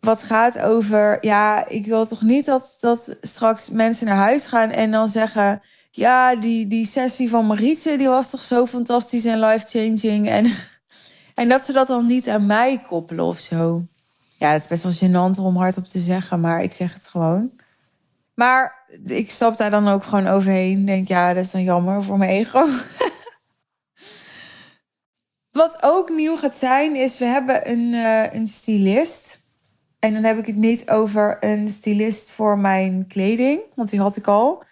Wat 0.00 0.22
gaat 0.22 0.58
over, 0.58 1.18
ja, 1.20 1.68
ik 1.68 1.86
wil 1.86 2.06
toch 2.06 2.22
niet 2.22 2.46
dat, 2.46 2.76
dat 2.80 3.16
straks 3.20 3.68
mensen 3.68 4.06
naar 4.06 4.16
huis 4.16 4.46
gaan 4.46 4.70
en 4.70 4.90
dan 4.90 5.08
zeggen. 5.08 5.62
Ja, 5.90 6.36
die, 6.36 6.66
die 6.66 6.86
sessie 6.86 7.30
van 7.30 7.46
Marietje, 7.46 7.98
die 7.98 8.08
was 8.08 8.30
toch 8.30 8.42
zo 8.42 8.66
fantastisch 8.66 9.24
en 9.24 9.40
life-changing. 9.40 10.28
En, 10.28 10.52
en 11.34 11.48
dat 11.48 11.64
ze 11.64 11.72
dat 11.72 11.86
dan 11.86 12.06
niet 12.06 12.28
aan 12.28 12.46
mij 12.46 12.82
koppelen 12.88 13.24
of 13.24 13.38
zo. 13.38 13.84
Ja, 14.40 14.52
het 14.52 14.62
is 14.62 14.68
best 14.68 14.82
wel 14.82 15.10
gênant 15.10 15.38
om 15.38 15.56
hardop 15.56 15.84
te 15.84 15.98
zeggen, 15.98 16.40
maar 16.40 16.62
ik 16.62 16.72
zeg 16.72 16.94
het 16.94 17.06
gewoon. 17.06 17.50
Maar 18.34 18.86
ik 19.06 19.30
stap 19.30 19.56
daar 19.56 19.70
dan 19.70 19.88
ook 19.88 20.04
gewoon 20.04 20.26
overheen. 20.26 20.84
Denk, 20.84 21.08
ja, 21.08 21.32
dat 21.32 21.44
is 21.44 21.50
dan 21.50 21.62
jammer 21.62 22.02
voor 22.02 22.18
mijn 22.18 22.30
ego. 22.30 22.66
Wat 25.50 25.78
ook 25.80 26.08
nieuw 26.10 26.36
gaat 26.36 26.56
zijn, 26.56 26.96
is 26.96 27.18
we 27.18 27.24
hebben 27.24 27.70
een, 27.70 27.92
uh, 27.92 28.32
een 28.32 28.46
stylist. 28.46 29.38
En 29.98 30.12
dan 30.12 30.24
heb 30.24 30.38
ik 30.38 30.46
het 30.46 30.56
niet 30.56 30.90
over 30.90 31.36
een 31.40 31.68
stylist 31.68 32.30
voor 32.30 32.58
mijn 32.58 33.06
kleding, 33.08 33.60
want 33.74 33.90
die 33.90 34.00
had 34.00 34.16
ik 34.16 34.26
al. 34.26 34.64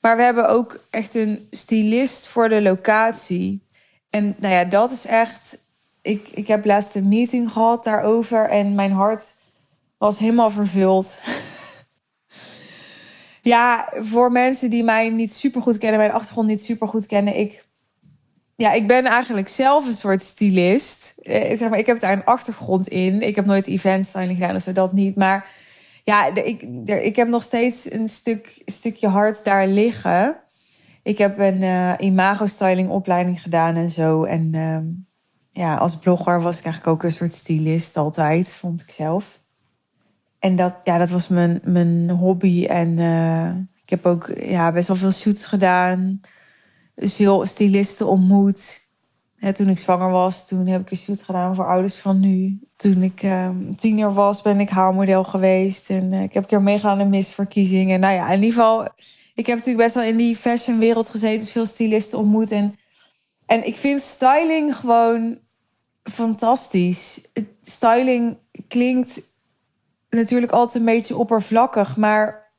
Maar 0.00 0.16
we 0.16 0.22
hebben 0.22 0.48
ook 0.48 0.84
echt 0.90 1.14
een 1.14 1.46
stylist 1.50 2.26
voor 2.28 2.48
de 2.48 2.62
locatie. 2.62 3.68
En 4.10 4.34
nou 4.38 4.54
ja, 4.54 4.64
dat 4.64 4.90
is 4.90 5.06
echt 5.06 5.58
ik, 6.08 6.28
ik 6.28 6.48
heb 6.48 6.64
laatst 6.64 6.94
een 6.94 7.08
meeting 7.08 7.52
gehad 7.52 7.84
daarover 7.84 8.48
en 8.48 8.74
mijn 8.74 8.92
hart 8.92 9.34
was 9.98 10.18
helemaal 10.18 10.50
vervuld. 10.50 11.18
ja, 13.42 13.92
voor 13.94 14.32
mensen 14.32 14.70
die 14.70 14.84
mij 14.84 15.10
niet 15.10 15.34
super 15.34 15.62
goed 15.62 15.78
kennen, 15.78 15.98
mijn 15.98 16.12
achtergrond 16.12 16.48
niet 16.48 16.64
super 16.64 16.88
goed 16.88 17.06
kennen, 17.06 17.36
ik, 17.36 17.66
ja, 18.56 18.72
ik 18.72 18.86
ben 18.86 19.04
eigenlijk 19.04 19.48
zelf 19.48 19.86
een 19.86 19.92
soort 19.92 20.22
stylist. 20.22 21.18
Eh, 21.22 21.56
zeg 21.56 21.68
maar, 21.68 21.78
ik 21.78 21.86
heb 21.86 22.00
daar 22.00 22.12
een 22.12 22.24
achtergrond 22.24 22.88
in. 22.88 23.22
Ik 23.22 23.36
heb 23.36 23.46
nooit 23.46 23.66
event 23.66 24.06
styling 24.06 24.38
gedaan 24.38 24.56
of 24.56 24.62
zo, 24.62 24.72
dat 24.72 24.92
niet. 24.92 25.16
Maar 25.16 25.46
ja, 26.04 26.34
ik, 26.34 26.62
ik 26.84 27.16
heb 27.16 27.28
nog 27.28 27.42
steeds 27.42 27.92
een 27.92 28.08
stuk, 28.08 28.62
stukje 28.66 29.08
hart 29.08 29.44
daar 29.44 29.66
liggen. 29.66 30.36
Ik 31.02 31.18
heb 31.18 31.38
een 31.38 31.62
uh, 31.62 31.94
imago 31.98 32.46
styling 32.46 32.90
opleiding 32.90 33.42
gedaan 33.42 33.76
en 33.76 33.90
zo. 33.90 34.24
En 34.24 34.52
uh, 34.54 34.78
ja, 35.58 35.76
als 35.76 35.96
blogger 35.96 36.42
was 36.42 36.58
ik 36.58 36.64
eigenlijk 36.64 36.94
ook 36.94 37.02
een 37.02 37.12
soort 37.12 37.32
stylist 37.32 37.96
altijd, 37.96 38.54
vond 38.54 38.80
ik 38.80 38.90
zelf. 38.90 39.40
En 40.38 40.56
dat, 40.56 40.74
ja, 40.84 40.98
dat 40.98 41.10
was 41.10 41.28
mijn, 41.28 41.60
mijn 41.64 42.10
hobby. 42.10 42.64
En 42.64 42.88
uh, 42.88 43.48
ik 43.82 43.90
heb 43.90 44.06
ook 44.06 44.32
ja, 44.40 44.72
best 44.72 44.88
wel 44.88 44.96
veel 44.96 45.12
shoots 45.12 45.46
gedaan. 45.46 46.20
Dus 46.94 47.14
veel 47.14 47.46
stylisten 47.46 48.06
ontmoet. 48.06 48.88
toen 49.52 49.68
ik 49.68 49.78
zwanger 49.78 50.10
was, 50.10 50.48
toen 50.48 50.66
heb 50.66 50.80
ik 50.80 50.90
een 50.90 50.96
shoot 50.96 51.22
gedaan 51.22 51.54
voor 51.54 51.66
ouders 51.66 51.96
van 51.96 52.20
nu. 52.20 52.58
Toen 52.76 53.02
ik 53.02 53.22
uh, 53.22 53.48
tiener 53.76 54.14
was, 54.14 54.42
ben 54.42 54.60
ik 54.60 54.68
haarmodel 54.68 55.24
geweest. 55.24 55.90
En 55.90 56.12
uh, 56.12 56.22
ik 56.22 56.32
heb 56.32 56.42
een 56.42 56.48
keer 56.48 56.62
meegegaan 56.62 56.90
aan 56.90 56.98
de 56.98 57.04
misverkiezingen. 57.04 58.00
Nou 58.00 58.14
ja, 58.14 58.28
in 58.28 58.42
ieder 58.42 58.54
geval 58.54 58.88
ik 59.34 59.46
heb 59.46 59.56
natuurlijk 59.56 59.84
best 59.84 59.94
wel 59.94 60.04
in 60.04 60.16
die 60.16 60.36
fashionwereld 60.36 61.08
gezeten, 61.08 61.38
dus 61.38 61.52
veel 61.52 61.66
stylisten 61.66 62.18
ontmoet. 62.18 62.50
En, 62.50 62.78
en 63.46 63.66
ik 63.66 63.76
vind 63.76 64.00
styling 64.00 64.76
gewoon 64.76 65.38
fantastisch. 66.10 67.30
Styling 67.62 68.38
klinkt 68.68 69.20
natuurlijk 70.10 70.52
altijd 70.52 70.74
een 70.74 70.94
beetje 70.94 71.16
oppervlakkig, 71.16 71.96
maar 71.96 72.52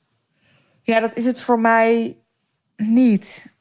ja, 0.81 0.99
dat 0.99 1.15
is 1.15 1.25
het 1.25 1.41
voor 1.41 1.59
mij 1.59 2.17
niet. 2.77 3.57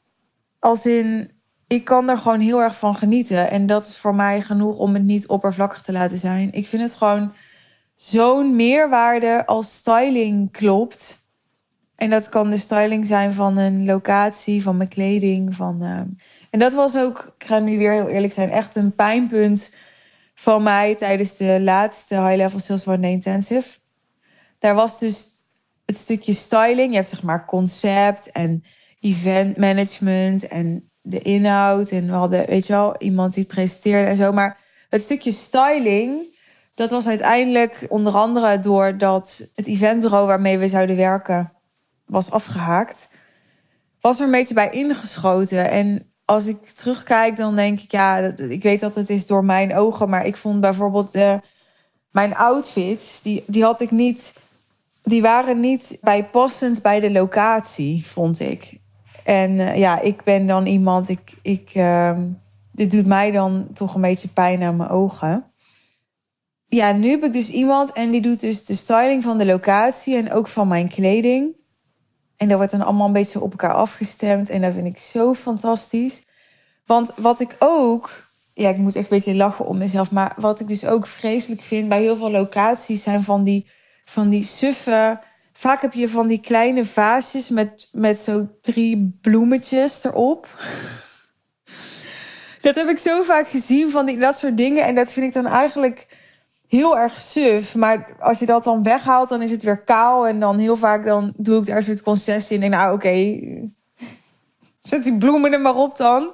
Als 0.59 0.87
in, 0.87 1.30
ik 1.66 1.85
kan 1.85 2.09
er 2.09 2.18
gewoon 2.18 2.40
heel 2.40 2.62
erg 2.62 2.76
van 2.76 2.95
genieten. 2.95 3.50
En 3.50 3.66
dat 3.66 3.87
is 3.87 3.99
voor 3.99 4.14
mij 4.14 4.40
genoeg 4.40 4.78
om 4.78 4.95
het 4.95 5.02
niet 5.02 5.26
oppervlakkig 5.26 5.83
te 5.83 5.92
laten 5.92 6.18
zijn. 6.18 6.52
Ik 6.52 6.66
vind 6.66 6.83
het 6.83 6.95
gewoon 6.95 7.33
zo'n 7.95 8.57
meerwaarde 8.57 9.47
als 9.47 9.75
styling 9.75 10.52
klopt. 10.52 11.26
En 11.97 12.11
dat 12.11 12.28
kan 12.28 12.50
de 12.50 12.57
styling 12.57 13.07
zijn 13.07 13.33
van 13.33 13.57
een 13.57 13.85
locatie, 13.85 14.62
van 14.62 14.76
mijn 14.76 14.88
kleding. 14.88 15.54
Van, 15.54 15.83
uh... 15.83 16.00
En 16.50 16.59
dat 16.59 16.73
was 16.73 16.97
ook, 16.97 17.35
ik 17.38 17.47
ga 17.47 17.59
nu 17.59 17.78
weer 17.78 17.93
heel 17.93 18.09
eerlijk 18.09 18.33
zijn, 18.33 18.50
echt 18.50 18.76
een 18.76 18.95
pijnpunt 18.95 19.75
van 20.35 20.62
mij 20.62 20.95
tijdens 20.95 21.37
de 21.37 21.61
laatste 21.61 22.14
High 22.14 22.37
Level 22.37 22.61
Sales 22.61 22.87
One 22.87 23.11
Intensive. 23.11 23.78
Daar 24.59 24.75
was 24.75 24.99
dus 24.99 25.28
het 25.87 25.97
stukje 25.97 26.33
styling. 26.33 26.90
Je 26.90 26.97
hebt 26.97 27.09
zeg 27.09 27.23
maar 27.23 27.45
concept 27.45 28.33
en 28.33 28.64
event 29.00 29.57
management 29.57 30.49
en 30.49 30.90
de 31.02 31.19
inhoud. 31.19 31.90
En 31.90 32.07
we 32.07 32.12
hadden, 32.12 32.47
weet 32.47 32.67
je 32.67 32.73
wel, 32.73 32.97
iemand 32.99 33.35
die 33.35 33.45
presenteerde 33.45 34.09
en 34.09 34.17
zo. 34.17 34.33
Maar 34.33 34.61
het 34.88 35.02
stukje 35.02 35.33
styling, 35.33 36.38
dat 36.75 36.90
was 36.90 37.07
uiteindelijk 37.07 37.87
onder 37.88 38.12
andere 38.12 38.59
doordat 38.59 39.50
het 39.55 39.67
eventbureau 39.67 40.26
waarmee 40.26 40.59
we 40.59 40.69
zouden 40.69 40.97
werken 40.97 41.52
was 42.07 42.31
afgehaakt. 42.31 43.09
Was 44.00 44.19
er 44.19 44.25
een 44.25 44.31
beetje 44.31 44.55
bij 44.55 44.71
ingeschoten. 44.71 45.71
En 45.71 46.07
als 46.28 46.47
ik 46.47 46.68
terugkijk, 46.68 47.37
dan 47.37 47.56
denk 47.56 47.80
ik, 47.80 47.90
ja, 47.90 48.18
ik 48.49 48.62
weet 48.62 48.80
dat 48.80 48.94
het 48.94 49.11
is 49.11 49.26
door 49.26 49.44
mijn 49.44 49.76
ogen. 49.76 50.08
Maar 50.08 50.26
ik 50.26 50.37
vond 50.37 50.61
bijvoorbeeld 50.61 51.12
de, 51.12 51.40
mijn 52.11 52.35
outfits, 52.35 53.23
die, 53.23 53.44
die 53.47 53.62
had 53.62 53.80
ik 53.80 53.90
niet. 53.90 54.40
Die 55.02 55.23
waren 55.23 55.61
niet 55.61 55.99
bijpassend 56.00 56.82
bij 56.82 57.00
de 57.00 57.11
locatie, 57.11 58.06
vond 58.06 58.40
ik. 58.40 58.78
En 59.25 59.61
eh, 59.61 59.78
ja, 59.78 60.00
ik 60.00 60.23
ben 60.25 60.47
dan 60.47 60.66
iemand, 60.66 61.08
ik, 61.08 61.35
ik, 61.42 61.75
uh, 61.75 62.18
dit 62.73 62.90
doet 62.90 63.06
mij 63.06 63.30
dan 63.30 63.66
toch 63.75 63.94
een 63.94 64.00
beetje 64.00 64.28
pijn 64.28 64.62
aan 64.62 64.76
mijn 64.76 64.90
ogen. 64.90 65.52
Ja, 66.66 66.92
nu 66.92 67.11
heb 67.11 67.23
ik 67.23 67.32
dus 67.32 67.50
iemand 67.50 67.92
en 67.92 68.11
die 68.11 68.20
doet 68.20 68.40
dus 68.40 68.64
de 68.64 68.75
styling 68.75 69.23
van 69.23 69.38
de 69.38 69.47
locatie 69.47 70.16
en 70.16 70.32
ook 70.32 70.49
van 70.49 70.68
mijn 70.68 70.88
kleding. 70.88 71.57
En 72.38 72.49
dat 72.49 72.57
wordt 72.57 72.73
dan 72.73 72.83
allemaal 72.83 73.07
een 73.07 73.12
beetje 73.12 73.40
op 73.40 73.50
elkaar 73.50 73.75
afgestemd. 73.75 74.49
En 74.49 74.61
dat 74.61 74.75
vind 74.75 74.87
ik 74.87 74.99
zo 74.99 75.35
fantastisch. 75.35 76.26
Want 76.87 77.12
wat 77.16 77.40
ik 77.40 77.57
ook, 77.59 78.11
ja, 78.52 78.68
ik 78.68 78.76
moet 78.76 78.97
echt 78.97 79.11
een 79.11 79.16
beetje 79.16 79.35
lachen 79.35 79.66
om 79.66 79.78
mezelf. 79.78 80.11
Maar 80.11 80.35
wat 80.37 80.61
ik 80.61 80.68
dus 80.68 80.87
ook 80.87 81.07
vreselijk 81.07 81.61
vind 81.61 81.88
bij 81.88 82.00
heel 82.00 82.16
veel 82.16 82.30
locaties 82.30 83.02
zijn 83.02 83.23
van 83.23 83.45
die, 83.45 83.71
van 84.04 84.28
die 84.28 84.45
suffe 84.45 85.18
Vaak 85.59 85.83
heb 85.83 85.92
je 85.92 86.09
van 86.09 86.28
die 86.28 86.40
kleine 86.40 86.85
vaasjes 86.85 87.49
met, 87.49 87.88
met 87.92 88.21
zo 88.21 88.49
drie 88.61 89.18
bloemetjes 89.21 90.04
erop. 90.04 90.49
dat 92.61 92.75
heb 92.75 92.88
ik 92.88 92.99
zo 92.99 93.23
vaak 93.23 93.49
gezien 93.49 93.90
van 93.90 94.07
die, 94.07 94.18
dat 94.18 94.38
soort 94.38 94.57
dingen. 94.57 94.85
En 94.85 94.95
dat 94.95 95.12
vind 95.12 95.26
ik 95.26 95.33
dan 95.33 95.47
eigenlijk 95.47 96.07
heel 96.68 96.98
erg 96.98 97.18
suf. 97.18 97.75
Maar 97.75 98.06
als 98.20 98.38
je 98.38 98.46
dat 98.46 98.64
dan 98.64 98.82
weghaalt, 98.82 99.28
dan 99.28 99.42
is 99.42 99.50
het 99.50 99.62
weer 99.62 99.82
kaal. 99.82 100.26
En 100.26 100.40
dan 100.40 100.58
heel 100.58 100.76
vaak 100.76 101.04
dan 101.04 101.32
doe 101.37 101.58
ik 101.58 101.66
daar 101.66 101.76
een 101.76 101.82
soort 101.82 102.02
concessie. 102.02 102.54
En 102.54 102.60
denk, 102.60 102.72
nou 102.72 102.94
oké, 102.94 103.40
zet 104.80 105.04
die 105.04 105.19
bloemen 105.19 105.52
er 105.52 105.60
maar 105.60 105.76
op 105.76 105.97
dan. 105.97 106.30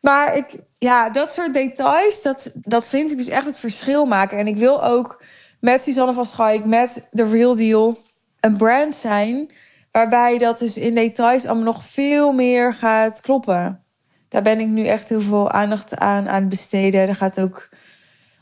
Maar 0.00 0.36
ik, 0.36 0.58
ja, 0.78 1.10
dat 1.10 1.32
soort 1.32 1.54
details, 1.54 2.22
dat, 2.22 2.50
dat 2.54 2.88
vind 2.88 3.10
ik 3.10 3.16
dus 3.16 3.28
echt 3.28 3.46
het 3.46 3.58
verschil 3.58 4.06
maken. 4.06 4.38
En 4.38 4.46
ik 4.46 4.56
wil 4.56 4.84
ook 4.84 5.22
met 5.60 5.82
Suzanne 5.82 6.12
van 6.12 6.26
Schaik, 6.26 6.64
met 6.64 7.08
The 7.12 7.24
Real 7.24 7.56
Deal 7.56 7.98
een 8.40 8.56
brand 8.56 8.94
zijn 8.94 9.50
waarbij 9.92 10.38
dat 10.38 10.58
dus 10.58 10.76
in 10.76 10.94
details 10.94 11.46
allemaal 11.46 11.64
nog 11.64 11.84
veel 11.84 12.32
meer 12.32 12.74
gaat 12.74 13.20
kloppen. 13.20 13.84
Daar 14.28 14.42
ben 14.42 14.60
ik 14.60 14.66
nu 14.66 14.86
echt 14.86 15.08
heel 15.08 15.20
veel 15.20 15.50
aandacht 15.50 15.96
aan 15.96 16.28
aan 16.28 16.48
besteden. 16.48 17.08
Er 17.08 17.14
gaat 17.14 17.40
ook, 17.40 17.68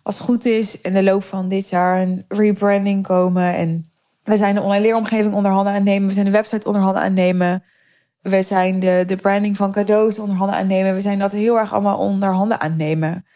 als 0.06 0.18
het 0.18 0.26
goed 0.26 0.44
is, 0.44 0.80
in 0.80 0.92
de 0.92 1.02
loop 1.02 1.24
van 1.24 1.48
dit 1.48 1.68
jaar 1.68 2.00
een 2.00 2.24
rebranding 2.28 3.06
komen. 3.06 3.54
En 3.54 3.90
we 4.24 4.36
zijn 4.36 4.54
de 4.54 4.60
online 4.60 4.82
leeromgeving 4.82 5.34
onderhanden 5.34 5.72
aan 5.72 5.82
nemen. 5.82 6.08
We 6.08 6.14
zijn 6.14 6.24
de 6.24 6.30
website 6.30 6.66
onderhanden 6.66 7.02
aan 7.02 7.14
nemen. 7.14 7.64
We 8.22 8.42
zijn 8.42 8.80
de, 8.80 9.04
de 9.06 9.16
branding 9.16 9.56
van 9.56 9.72
cadeaus 9.72 10.18
onderhanden 10.18 10.56
aan 10.56 10.66
nemen. 10.66 10.94
We 10.94 11.00
zijn 11.00 11.18
dat 11.18 11.32
heel 11.32 11.58
erg 11.58 11.72
allemaal 11.72 11.98
onderhanden 11.98 12.60
aan 12.60 12.76
nemen. 12.76 13.26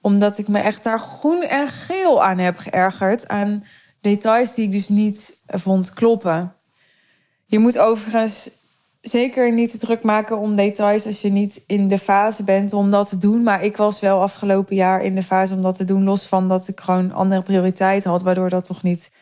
Omdat 0.00 0.38
ik 0.38 0.48
me 0.48 0.58
echt 0.58 0.84
daar 0.84 1.00
groen 1.00 1.42
en 1.42 1.68
geel 1.68 2.24
aan 2.24 2.38
heb 2.38 2.58
geërgerd. 2.58 3.28
Aan 3.28 3.64
details 4.00 4.54
die 4.54 4.64
ik 4.64 4.72
dus 4.72 4.88
niet 4.88 5.42
vond 5.46 5.92
kloppen. 5.92 6.54
Je 7.46 7.58
moet 7.58 7.78
overigens 7.78 8.50
zeker 9.00 9.52
niet 9.52 9.70
te 9.70 9.78
druk 9.78 10.02
maken 10.02 10.38
om 10.38 10.56
details 10.56 11.06
als 11.06 11.20
je 11.20 11.30
niet 11.30 11.64
in 11.66 11.88
de 11.88 11.98
fase 11.98 12.44
bent 12.44 12.72
om 12.72 12.90
dat 12.90 13.08
te 13.08 13.18
doen. 13.18 13.42
Maar 13.42 13.62
ik 13.62 13.76
was 13.76 14.00
wel 14.00 14.20
afgelopen 14.20 14.76
jaar 14.76 15.02
in 15.02 15.14
de 15.14 15.22
fase 15.22 15.54
om 15.54 15.62
dat 15.62 15.76
te 15.76 15.84
doen, 15.84 16.04
los 16.04 16.26
van 16.26 16.48
dat 16.48 16.68
ik 16.68 16.80
gewoon 16.80 17.12
andere 17.12 17.42
prioriteiten 17.42 18.10
had, 18.10 18.22
waardoor 18.22 18.48
dat 18.48 18.64
toch 18.64 18.82
niet 18.82 19.12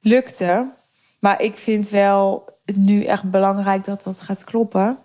lukte. 0.00 0.72
Maar 1.20 1.42
ik 1.42 1.56
vind 1.56 1.88
wel 1.88 2.48
nu 2.74 3.04
echt 3.04 3.30
belangrijk 3.30 3.84
dat 3.84 4.02
dat 4.02 4.20
gaat 4.20 4.44
kloppen. 4.44 4.98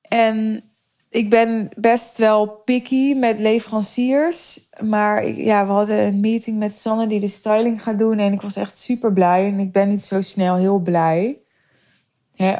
En 0.00 0.64
ik 1.10 1.30
ben 1.30 1.68
best 1.76 2.18
wel 2.18 2.48
picky 2.48 3.14
met 3.14 3.40
leveranciers. 3.40 4.68
Maar 4.80 5.28
ja, 5.28 5.66
we 5.66 5.72
hadden 5.72 6.06
een 6.06 6.20
meeting 6.20 6.58
met 6.58 6.74
Sanne 6.74 7.06
die 7.06 7.20
de 7.20 7.28
styling 7.28 7.82
gaat 7.82 7.98
doen. 7.98 8.18
En 8.18 8.32
ik 8.32 8.40
was 8.40 8.56
echt 8.56 8.78
super 8.78 9.12
blij. 9.12 9.46
En 9.46 9.58
ik 9.58 9.72
ben 9.72 9.88
niet 9.88 10.04
zo 10.04 10.20
snel 10.20 10.56
heel 10.56 10.78
blij. 10.78 11.38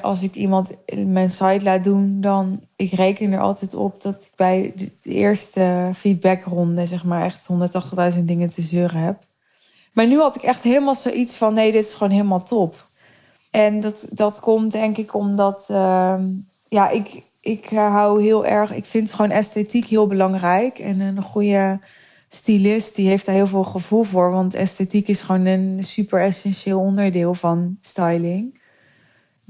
Als 0.02 0.22
ik 0.22 0.34
iemand 0.34 0.76
mijn 1.06 1.28
site 1.28 1.60
laat 1.62 1.84
doen, 1.84 2.20
dan 2.20 2.60
ik 2.76 2.92
reken 2.92 3.32
er 3.32 3.40
altijd 3.40 3.74
op 3.74 4.02
dat 4.02 4.22
ik 4.22 4.32
bij 4.36 4.72
de 4.76 5.10
eerste 5.10 5.90
feedbackronde, 5.94 6.86
zeg 6.86 7.04
maar, 7.04 7.24
echt 7.24 7.48
180.000 8.14 8.24
dingen 8.24 8.50
te 8.50 8.62
zeuren 8.62 9.00
heb. 9.00 9.18
Maar 9.92 10.06
nu 10.06 10.18
had 10.18 10.36
ik 10.36 10.42
echt 10.42 10.62
helemaal 10.62 10.94
zoiets 10.94 11.36
van: 11.36 11.54
nee, 11.54 11.72
dit 11.72 11.84
is 11.84 11.94
gewoon 11.94 12.12
helemaal 12.12 12.42
top. 12.42 12.88
En 13.50 13.80
dat, 13.80 14.08
dat 14.12 14.40
komt 14.40 14.72
denk 14.72 14.96
ik 14.96 15.14
omdat 15.14 15.68
uh, 15.70 16.14
ja, 16.68 16.88
ik, 16.88 17.22
ik 17.40 17.68
hou 17.68 18.22
heel 18.22 18.46
erg, 18.46 18.72
ik 18.72 18.86
vind 18.86 19.12
gewoon 19.12 19.30
esthetiek 19.30 19.86
heel 19.86 20.06
belangrijk. 20.06 20.78
En 20.78 21.00
een 21.00 21.22
goede 21.22 21.80
stylist, 22.28 22.96
die 22.96 23.08
heeft 23.08 23.26
daar 23.26 23.34
heel 23.34 23.46
veel 23.46 23.64
gevoel 23.64 24.02
voor. 24.02 24.30
Want 24.30 24.54
esthetiek 24.54 25.08
is 25.08 25.20
gewoon 25.20 25.46
een 25.46 25.84
super 25.84 26.20
essentieel 26.20 26.80
onderdeel 26.80 27.34
van 27.34 27.78
styling. 27.80 28.59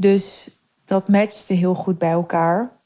Dus 0.01 0.51
dat 0.85 1.09
matchte 1.09 1.55
heel 1.55 1.75
goed 1.75 1.99
bij 1.99 2.11
elkaar. 2.11 2.81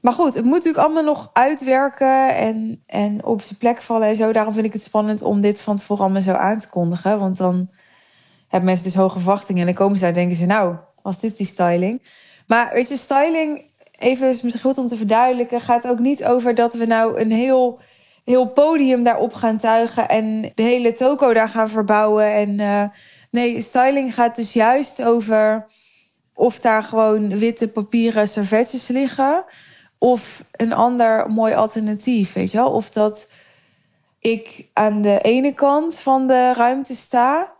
Maar 0.00 0.12
goed, 0.12 0.34
het 0.34 0.44
moet 0.44 0.52
natuurlijk 0.52 0.84
allemaal 0.84 1.02
nog 1.02 1.30
uitwerken 1.32 2.36
en, 2.36 2.82
en 2.86 3.24
op 3.24 3.42
zijn 3.42 3.58
plek 3.58 3.82
vallen 3.82 4.08
en 4.08 4.14
zo. 4.14 4.32
Daarom 4.32 4.54
vind 4.54 4.66
ik 4.66 4.72
het 4.72 4.82
spannend 4.82 5.22
om 5.22 5.40
dit 5.40 5.60
van 5.60 5.76
tevoren 5.76 6.04
allemaal 6.04 6.22
zo 6.22 6.32
aan 6.32 6.58
te 6.58 6.68
kondigen. 6.68 7.18
Want 7.18 7.36
dan 7.36 7.70
hebben 8.48 8.68
mensen 8.68 8.84
dus 8.84 8.94
hoge 8.94 9.18
verwachtingen. 9.18 9.60
En 9.60 9.66
dan 9.66 9.74
komen 9.74 9.94
ze 9.94 10.00
daar 10.00 10.12
en 10.12 10.18
denken 10.18 10.36
ze, 10.36 10.46
nou, 10.46 10.76
was 11.02 11.20
dit 11.20 11.36
die 11.36 11.46
styling? 11.46 12.02
Maar 12.46 12.70
weet 12.72 12.88
je, 12.88 12.96
styling 12.96 13.64
even 13.98 14.28
is 14.28 14.42
misschien 14.42 14.64
goed 14.64 14.78
om 14.78 14.88
te 14.88 14.96
verduidelijken, 14.96 15.60
gaat 15.60 15.88
ook 15.88 15.98
niet 15.98 16.24
over 16.24 16.54
dat 16.54 16.74
we 16.74 16.84
nou 16.86 17.20
een 17.20 17.30
heel, 17.30 17.80
heel 18.24 18.46
podium 18.48 19.02
daarop 19.02 19.34
gaan 19.34 19.58
tuigen 19.58 20.08
en 20.08 20.52
de 20.54 20.62
hele 20.62 20.92
toko 20.92 21.32
daar 21.32 21.48
gaan 21.48 21.68
verbouwen. 21.68 22.34
En 22.34 22.58
uh, 22.58 22.84
nee, 23.30 23.60
styling 23.60 24.14
gaat 24.14 24.36
dus 24.36 24.52
juist 24.52 25.02
over 25.02 25.66
of 26.40 26.58
daar 26.58 26.82
gewoon 26.82 27.38
witte 27.38 27.68
papieren 27.68 28.28
servetjes 28.28 28.88
liggen 28.88 29.44
of 29.98 30.44
een 30.52 30.72
ander 30.72 31.30
mooi 31.30 31.54
alternatief, 31.54 32.32
weet 32.32 32.50
je 32.50 32.56
wel? 32.56 32.70
Of 32.70 32.90
dat 32.90 33.32
ik 34.18 34.66
aan 34.72 35.02
de 35.02 35.18
ene 35.20 35.54
kant 35.54 35.98
van 35.98 36.26
de 36.26 36.52
ruimte 36.52 36.94
sta 36.94 37.52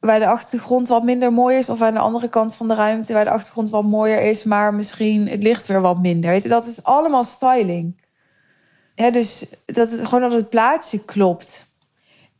waar 0.00 0.18
de 0.18 0.26
achtergrond 0.26 0.88
wat 0.88 1.02
minder 1.02 1.32
mooi 1.32 1.56
is. 1.56 1.68
Of 1.68 1.82
aan 1.82 1.94
de 1.94 2.00
andere 2.00 2.28
kant 2.28 2.54
van 2.54 2.68
de 2.68 2.74
ruimte 2.74 3.12
waar 3.12 3.24
de 3.24 3.30
achtergrond 3.30 3.70
wat 3.70 3.84
mooier 3.84 4.22
is. 4.22 4.44
Maar 4.44 4.74
misschien 4.74 5.28
het 5.28 5.42
licht 5.42 5.66
weer 5.66 5.80
wat 5.80 6.00
minder. 6.00 6.30
Weet 6.30 6.42
je, 6.42 6.48
dat 6.48 6.66
is 6.66 6.84
allemaal 6.84 7.24
styling. 7.24 8.02
Ja, 8.94 9.10
dus 9.10 9.54
dat 9.66 9.90
het, 9.90 10.04
gewoon 10.04 10.30
dat 10.30 10.32
het 10.32 10.48
plaatje 10.48 11.04
klopt. 11.04 11.74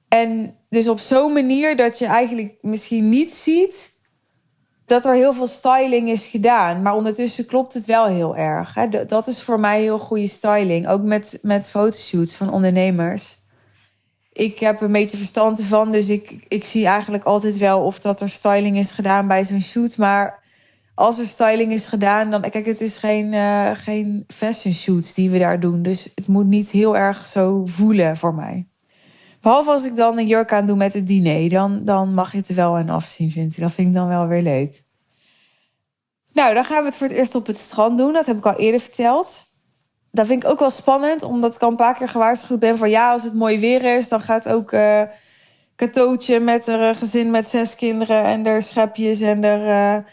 En 0.08 0.56
dus 0.68 0.88
op 0.88 0.98
zo'n 0.98 1.32
manier 1.32 1.76
dat 1.76 1.98
je 1.98 2.06
eigenlijk 2.06 2.54
misschien 2.60 3.08
niet 3.08 3.34
ziet 3.34 3.91
dat 4.92 5.04
er 5.04 5.14
heel 5.14 5.32
veel 5.32 5.46
styling 5.46 6.08
is 6.08 6.26
gedaan. 6.26 6.82
Maar 6.82 6.94
ondertussen 6.94 7.46
klopt 7.46 7.74
het 7.74 7.86
wel 7.86 8.06
heel 8.06 8.36
erg. 8.36 8.74
Hè? 8.74 9.06
Dat 9.06 9.26
is 9.26 9.42
voor 9.42 9.60
mij 9.60 9.80
heel 9.80 9.98
goede 9.98 10.26
styling. 10.26 10.88
Ook 10.88 11.02
met, 11.02 11.38
met 11.42 11.70
fotoshoots 11.70 12.34
van 12.34 12.52
ondernemers 12.52 13.40
ik 14.32 14.58
heb 14.58 14.80
een 14.80 14.92
beetje 14.92 15.16
verstand 15.16 15.58
ervan. 15.58 15.90
Dus 15.90 16.08
ik, 16.08 16.44
ik 16.48 16.64
zie 16.64 16.86
eigenlijk 16.86 17.24
altijd 17.24 17.58
wel 17.58 17.84
of 17.84 18.00
dat 18.00 18.20
er 18.20 18.30
styling 18.30 18.78
is 18.78 18.92
gedaan 18.92 19.28
bij 19.28 19.44
zo'n 19.44 19.62
shoot. 19.62 19.96
Maar 19.96 20.42
als 20.94 21.18
er 21.18 21.26
styling 21.26 21.72
is 21.72 21.86
gedaan, 21.86 22.30
dan 22.30 22.40
kijk, 22.40 22.66
het 22.66 22.80
is 22.80 22.96
geen, 22.96 23.32
uh, 23.32 23.70
geen 23.74 24.24
fashion 24.28 24.74
shoots 24.74 25.14
die 25.14 25.30
we 25.30 25.38
daar 25.38 25.60
doen. 25.60 25.82
Dus 25.82 26.08
het 26.14 26.26
moet 26.26 26.46
niet 26.46 26.70
heel 26.70 26.96
erg 26.96 27.26
zo 27.26 27.62
voelen 27.66 28.16
voor 28.16 28.34
mij. 28.34 28.66
Behalve 29.40 29.70
als 29.70 29.84
ik 29.84 29.96
dan 29.96 30.18
een 30.18 30.26
jurk 30.26 30.52
aan 30.52 30.66
doe 30.66 30.76
met 30.76 30.94
het 30.94 31.06
diner, 31.06 31.48
dan, 31.48 31.84
dan 31.84 32.14
mag 32.14 32.32
je 32.32 32.38
het 32.38 32.48
er 32.48 32.54
wel 32.54 32.76
aan 32.76 32.88
afzien, 32.88 33.30
vind 33.30 33.52
ik. 33.52 33.60
Dat 33.60 33.72
vind 33.72 33.88
ik 33.88 33.94
dan 33.94 34.08
wel 34.08 34.26
weer 34.26 34.42
leuk. 34.42 34.81
Nou, 36.32 36.54
dan 36.54 36.64
gaan 36.64 36.78
we 36.78 36.84
het 36.84 36.96
voor 36.96 37.06
het 37.06 37.16
eerst 37.16 37.34
op 37.34 37.46
het 37.46 37.58
strand 37.58 37.98
doen. 37.98 38.12
Dat 38.12 38.26
heb 38.26 38.36
ik 38.36 38.46
al 38.46 38.56
eerder 38.56 38.80
verteld. 38.80 39.42
Dat 40.10 40.26
vind 40.26 40.44
ik 40.44 40.50
ook 40.50 40.58
wel 40.58 40.70
spannend, 40.70 41.22
omdat 41.22 41.54
ik 41.54 41.60
al 41.60 41.70
een 41.70 41.76
paar 41.76 41.94
keer 41.94 42.08
gewaarschuwd 42.08 42.58
ben 42.58 42.76
van 42.76 42.90
ja, 42.90 43.12
als 43.12 43.22
het 43.22 43.34
mooi 43.34 43.58
weer 43.58 43.96
is, 43.96 44.08
dan 44.08 44.20
gaat 44.20 44.48
ook 44.48 44.72
uh, 44.72 45.02
met 46.40 46.66
een 46.66 46.94
gezin 46.94 47.30
met 47.30 47.48
zes 47.48 47.74
kinderen 47.74 48.24
en 48.24 48.46
er 48.46 48.62
schepjes 48.62 49.20
en 49.20 49.44
er 49.44 49.96
uh, 49.96 50.04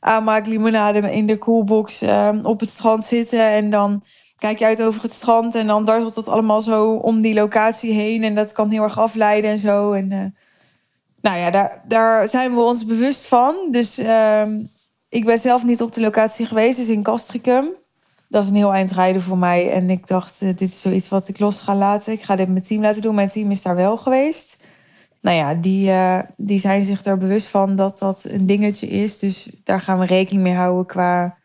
aanmaaklimonade 0.00 1.12
in 1.12 1.26
de 1.26 1.38
coolbox 1.38 2.02
uh, 2.02 2.30
op 2.42 2.60
het 2.60 2.68
strand 2.68 3.04
zitten. 3.04 3.40
En 3.40 3.70
dan 3.70 4.04
kijk 4.38 4.58
je 4.58 4.64
uit 4.64 4.82
over 4.82 5.02
het 5.02 5.12
strand 5.12 5.54
en 5.54 5.66
dan 5.66 5.84
dartelt 5.84 6.14
dat 6.14 6.28
allemaal 6.28 6.60
zo 6.60 6.92
om 6.92 7.20
die 7.20 7.34
locatie 7.34 7.92
heen. 7.92 8.22
En 8.22 8.34
dat 8.34 8.52
kan 8.52 8.70
heel 8.70 8.82
erg 8.82 8.98
afleiden 8.98 9.50
en 9.50 9.58
zo. 9.58 9.92
En 9.92 10.36
nou 11.20 11.38
ja, 11.38 11.50
daar, 11.50 11.82
daar 11.84 12.28
zijn 12.28 12.54
we 12.54 12.60
ons 12.60 12.86
bewust 12.86 13.26
van. 13.26 13.54
Dus 13.70 13.98
ehm, 13.98 14.58
ik 15.08 15.24
ben 15.24 15.38
zelf 15.38 15.64
niet 15.64 15.82
op 15.82 15.92
de 15.92 16.00
locatie 16.00 16.46
geweest, 16.46 16.78
dus 16.78 16.88
in 16.88 17.02
Castricum. 17.02 17.68
Dat 18.28 18.42
is 18.42 18.48
een 18.48 18.56
heel 18.56 18.72
eind 18.72 18.90
rijden 18.90 19.22
voor 19.22 19.38
mij. 19.38 19.72
En 19.72 19.90
ik 19.90 20.06
dacht, 20.06 20.42
uh, 20.42 20.48
dit 20.48 20.70
is 20.70 20.80
zoiets 20.80 21.08
wat 21.08 21.28
ik 21.28 21.38
los 21.38 21.60
ga 21.60 21.74
laten. 21.74 22.12
Ik 22.12 22.22
ga 22.22 22.36
dit 22.36 22.48
mijn 22.48 22.62
team 22.62 22.82
laten 22.82 23.02
doen. 23.02 23.14
Mijn 23.14 23.28
team 23.28 23.50
is 23.50 23.62
daar 23.62 23.76
wel 23.76 23.96
geweest. 23.96 24.64
Nou 25.20 25.36
ja, 25.36 25.54
die, 25.54 25.88
uh, 25.88 26.18
die 26.36 26.58
zijn 26.58 26.84
zich 26.84 27.04
er 27.04 27.18
bewust 27.18 27.48
van 27.48 27.76
dat 27.76 27.98
dat 27.98 28.24
een 28.24 28.46
dingetje 28.46 28.86
is. 28.86 29.18
Dus 29.18 29.50
daar 29.64 29.80
gaan 29.80 29.98
we 29.98 30.06
rekening 30.06 30.44
mee 30.44 30.54
houden 30.54 30.86
qua 30.86 31.36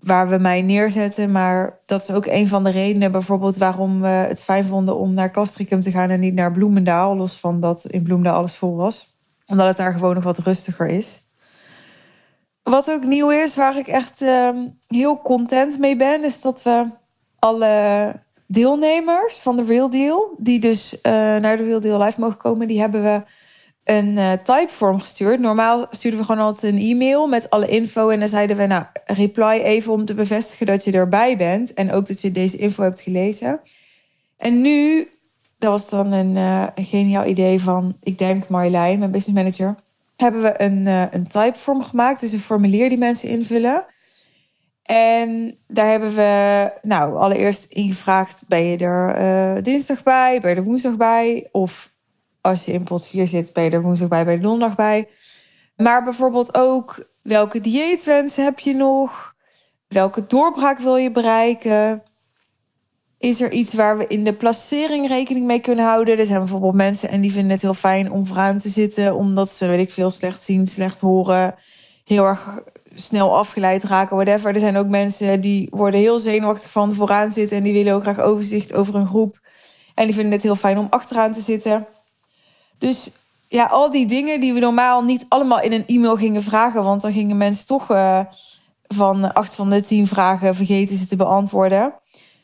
waar 0.00 0.28
we 0.28 0.38
mij 0.38 0.62
neerzetten. 0.62 1.32
Maar 1.32 1.78
dat 1.86 2.02
is 2.02 2.10
ook 2.10 2.26
een 2.26 2.48
van 2.48 2.64
de 2.64 2.70
redenen 2.70 3.12
bijvoorbeeld 3.12 3.56
waarom 3.56 4.00
we 4.00 4.06
het 4.06 4.42
fijn 4.42 4.64
vonden 4.64 4.96
om 4.96 5.14
naar 5.14 5.30
Castricum 5.30 5.80
te 5.80 5.90
gaan 5.90 6.10
en 6.10 6.20
niet 6.20 6.34
naar 6.34 6.52
Bloemendaal. 6.52 7.16
Los 7.16 7.38
van 7.38 7.60
dat 7.60 7.84
in 7.84 8.02
Bloemendaal 8.02 8.36
alles 8.36 8.56
vol 8.56 8.76
was. 8.76 9.18
Omdat 9.46 9.66
het 9.66 9.76
daar 9.76 9.92
gewoon 9.92 10.14
nog 10.14 10.24
wat 10.24 10.38
rustiger 10.38 10.88
is. 10.88 11.22
Wat 12.62 12.90
ook 12.90 13.04
nieuw 13.04 13.30
is, 13.30 13.56
waar 13.56 13.78
ik 13.78 13.88
echt 13.88 14.22
uh, 14.22 14.50
heel 14.86 15.20
content 15.20 15.78
mee 15.78 15.96
ben, 15.96 16.24
is 16.24 16.40
dat 16.40 16.62
we 16.62 16.86
alle 17.38 18.12
deelnemers 18.46 19.38
van 19.38 19.56
de 19.56 19.64
Real 19.64 19.90
Deal, 19.90 20.34
die 20.38 20.60
dus 20.60 20.94
uh, 20.94 21.12
naar 21.12 21.56
de 21.56 21.64
Real 21.64 21.80
Deal 21.80 22.02
Live 22.02 22.20
mogen 22.20 22.36
komen, 22.36 22.68
die 22.68 22.80
hebben 22.80 23.02
we 23.02 23.22
een 23.84 24.16
uh, 24.16 24.32
typeform 24.32 25.00
gestuurd. 25.00 25.40
Normaal 25.40 25.86
stuurden 25.90 26.20
we 26.20 26.26
gewoon 26.26 26.44
altijd 26.44 26.72
een 26.72 26.80
e-mail 26.80 27.26
met 27.26 27.50
alle 27.50 27.68
info 27.68 28.08
en 28.08 28.18
dan 28.18 28.28
zeiden 28.28 28.56
we, 28.56 28.66
nou, 28.66 28.84
reply 29.04 29.60
even 29.62 29.92
om 29.92 30.04
te 30.04 30.14
bevestigen 30.14 30.66
dat 30.66 30.84
je 30.84 30.92
erbij 30.92 31.36
bent 31.36 31.74
en 31.74 31.92
ook 31.92 32.06
dat 32.06 32.20
je 32.20 32.30
deze 32.30 32.56
info 32.56 32.82
hebt 32.82 33.00
gelezen. 33.00 33.60
En 34.36 34.60
nu, 34.60 35.08
dat 35.58 35.70
was 35.70 35.88
dan 35.88 36.12
een, 36.12 36.36
uh, 36.36 36.66
een 36.74 36.84
geniaal 36.84 37.24
idee 37.24 37.60
van, 37.60 37.96
ik 38.02 38.18
denk 38.18 38.48
Marjolein, 38.48 38.98
mijn 38.98 39.10
business 39.10 39.38
manager 39.38 39.74
hebben 40.20 40.42
we 40.42 40.62
een, 40.62 40.86
uh, 40.86 41.04
een 41.10 41.26
typeform 41.26 41.82
gemaakt. 41.82 42.20
Dus 42.20 42.32
een 42.32 42.40
formulier 42.40 42.88
die 42.88 42.98
mensen 42.98 43.28
invullen. 43.28 43.86
En 44.82 45.58
daar 45.66 45.90
hebben 45.90 46.14
we, 46.14 46.72
nou, 46.82 47.16
allereerst 47.16 47.64
ingevraagd: 47.64 48.44
ben 48.48 48.64
je 48.64 48.76
er 48.76 49.20
uh, 49.56 49.62
dinsdag 49.62 50.02
bij? 50.02 50.40
Ben 50.40 50.50
je 50.50 50.56
er 50.56 50.64
woensdag 50.64 50.96
bij? 50.96 51.48
Of 51.52 51.92
als 52.40 52.64
je 52.64 52.72
in 52.72 52.84
pot 52.84 53.06
4 53.06 53.26
zit, 53.26 53.52
ben 53.52 53.64
je 53.64 53.70
er 53.70 53.82
woensdag 53.82 54.08
bij, 54.08 54.24
ben 54.24 54.32
je 54.32 54.38
er 54.38 54.44
donderdag 54.44 54.76
bij? 54.76 55.08
Maar 55.76 56.04
bijvoorbeeld 56.04 56.54
ook 56.54 57.08
welke 57.22 57.60
dieetwensen 57.60 58.44
heb 58.44 58.58
je 58.58 58.74
nog? 58.74 59.34
Welke 59.88 60.26
doorbraak 60.26 60.78
wil 60.78 60.96
je 60.96 61.10
bereiken? 61.10 62.02
Is 63.20 63.40
er 63.40 63.52
iets 63.52 63.74
waar 63.74 63.98
we 63.98 64.06
in 64.06 64.24
de 64.24 64.32
placering 64.32 65.08
rekening 65.08 65.46
mee 65.46 65.60
kunnen 65.60 65.84
houden? 65.84 66.18
Er 66.18 66.26
zijn 66.26 66.38
bijvoorbeeld 66.38 66.74
mensen 66.74 67.08
en 67.08 67.20
die 67.20 67.32
vinden 67.32 67.50
het 67.50 67.62
heel 67.62 67.74
fijn 67.74 68.10
om 68.10 68.26
vooraan 68.26 68.58
te 68.58 68.68
zitten, 68.68 69.14
omdat 69.14 69.52
ze, 69.52 69.66
weet 69.66 69.86
ik 69.86 69.92
veel, 69.92 70.10
slecht 70.10 70.42
zien, 70.42 70.66
slecht 70.66 71.00
horen, 71.00 71.54
heel 72.04 72.24
erg 72.24 72.60
snel 72.94 73.36
afgeleid 73.36 73.84
raken, 73.84 74.16
whatever. 74.16 74.54
Er 74.54 74.60
zijn 74.60 74.76
ook 74.76 74.86
mensen 74.86 75.40
die 75.40 75.68
worden 75.70 76.00
heel 76.00 76.18
zenuwachtig 76.18 76.70
van 76.70 76.94
vooraan 76.94 77.30
zitten 77.30 77.56
en 77.56 77.62
die 77.62 77.72
willen 77.72 77.94
ook 77.94 78.02
graag 78.02 78.20
overzicht 78.20 78.72
over 78.72 78.94
een 78.94 79.06
groep. 79.06 79.40
En 79.94 80.06
die 80.06 80.14
vinden 80.14 80.32
het 80.32 80.42
heel 80.42 80.56
fijn 80.56 80.78
om 80.78 80.86
achteraan 80.90 81.32
te 81.32 81.40
zitten. 81.40 81.86
Dus 82.78 83.12
ja, 83.48 83.64
al 83.64 83.90
die 83.90 84.06
dingen 84.06 84.40
die 84.40 84.52
we 84.52 84.60
normaal 84.60 85.02
niet 85.02 85.26
allemaal 85.28 85.60
in 85.60 85.72
een 85.72 85.86
e-mail 85.86 86.16
gingen 86.16 86.42
vragen, 86.42 86.82
want 86.82 87.02
dan 87.02 87.12
gingen 87.12 87.36
mensen 87.36 87.66
toch 87.66 87.90
uh, 87.90 88.24
van 88.88 89.32
acht 89.32 89.54
van 89.54 89.70
de 89.70 89.82
tien 89.82 90.06
vragen 90.06 90.54
vergeten 90.54 90.96
ze 90.96 91.06
te 91.06 91.16
beantwoorden. 91.16 91.94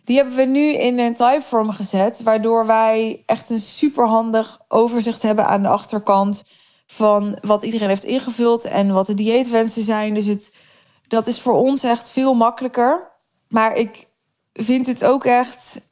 Die 0.06 0.16
hebben 0.16 0.36
we 0.36 0.44
nu 0.44 0.72
in 0.72 0.98
een 0.98 1.14
typeform 1.14 1.70
gezet, 1.70 2.22
waardoor 2.22 2.66
wij 2.66 3.22
echt 3.26 3.50
een 3.50 3.58
superhandig 3.58 4.60
overzicht 4.68 5.22
hebben 5.22 5.46
aan 5.46 5.62
de 5.62 5.68
achterkant 5.68 6.44
van 6.86 7.38
wat 7.40 7.62
iedereen 7.62 7.88
heeft 7.88 8.04
ingevuld 8.04 8.64
en 8.64 8.92
wat 8.92 9.06
de 9.06 9.14
dieetwensen 9.14 9.82
zijn. 9.82 10.14
Dus 10.14 10.26
het, 10.26 10.56
dat 11.08 11.26
is 11.26 11.40
voor 11.40 11.52
ons 11.52 11.82
echt 11.82 12.10
veel 12.10 12.34
makkelijker. 12.34 13.12
Maar 13.48 13.76
ik 13.76 14.06
vind 14.52 14.86
het 14.86 15.04
ook 15.04 15.24
echt. 15.24 15.88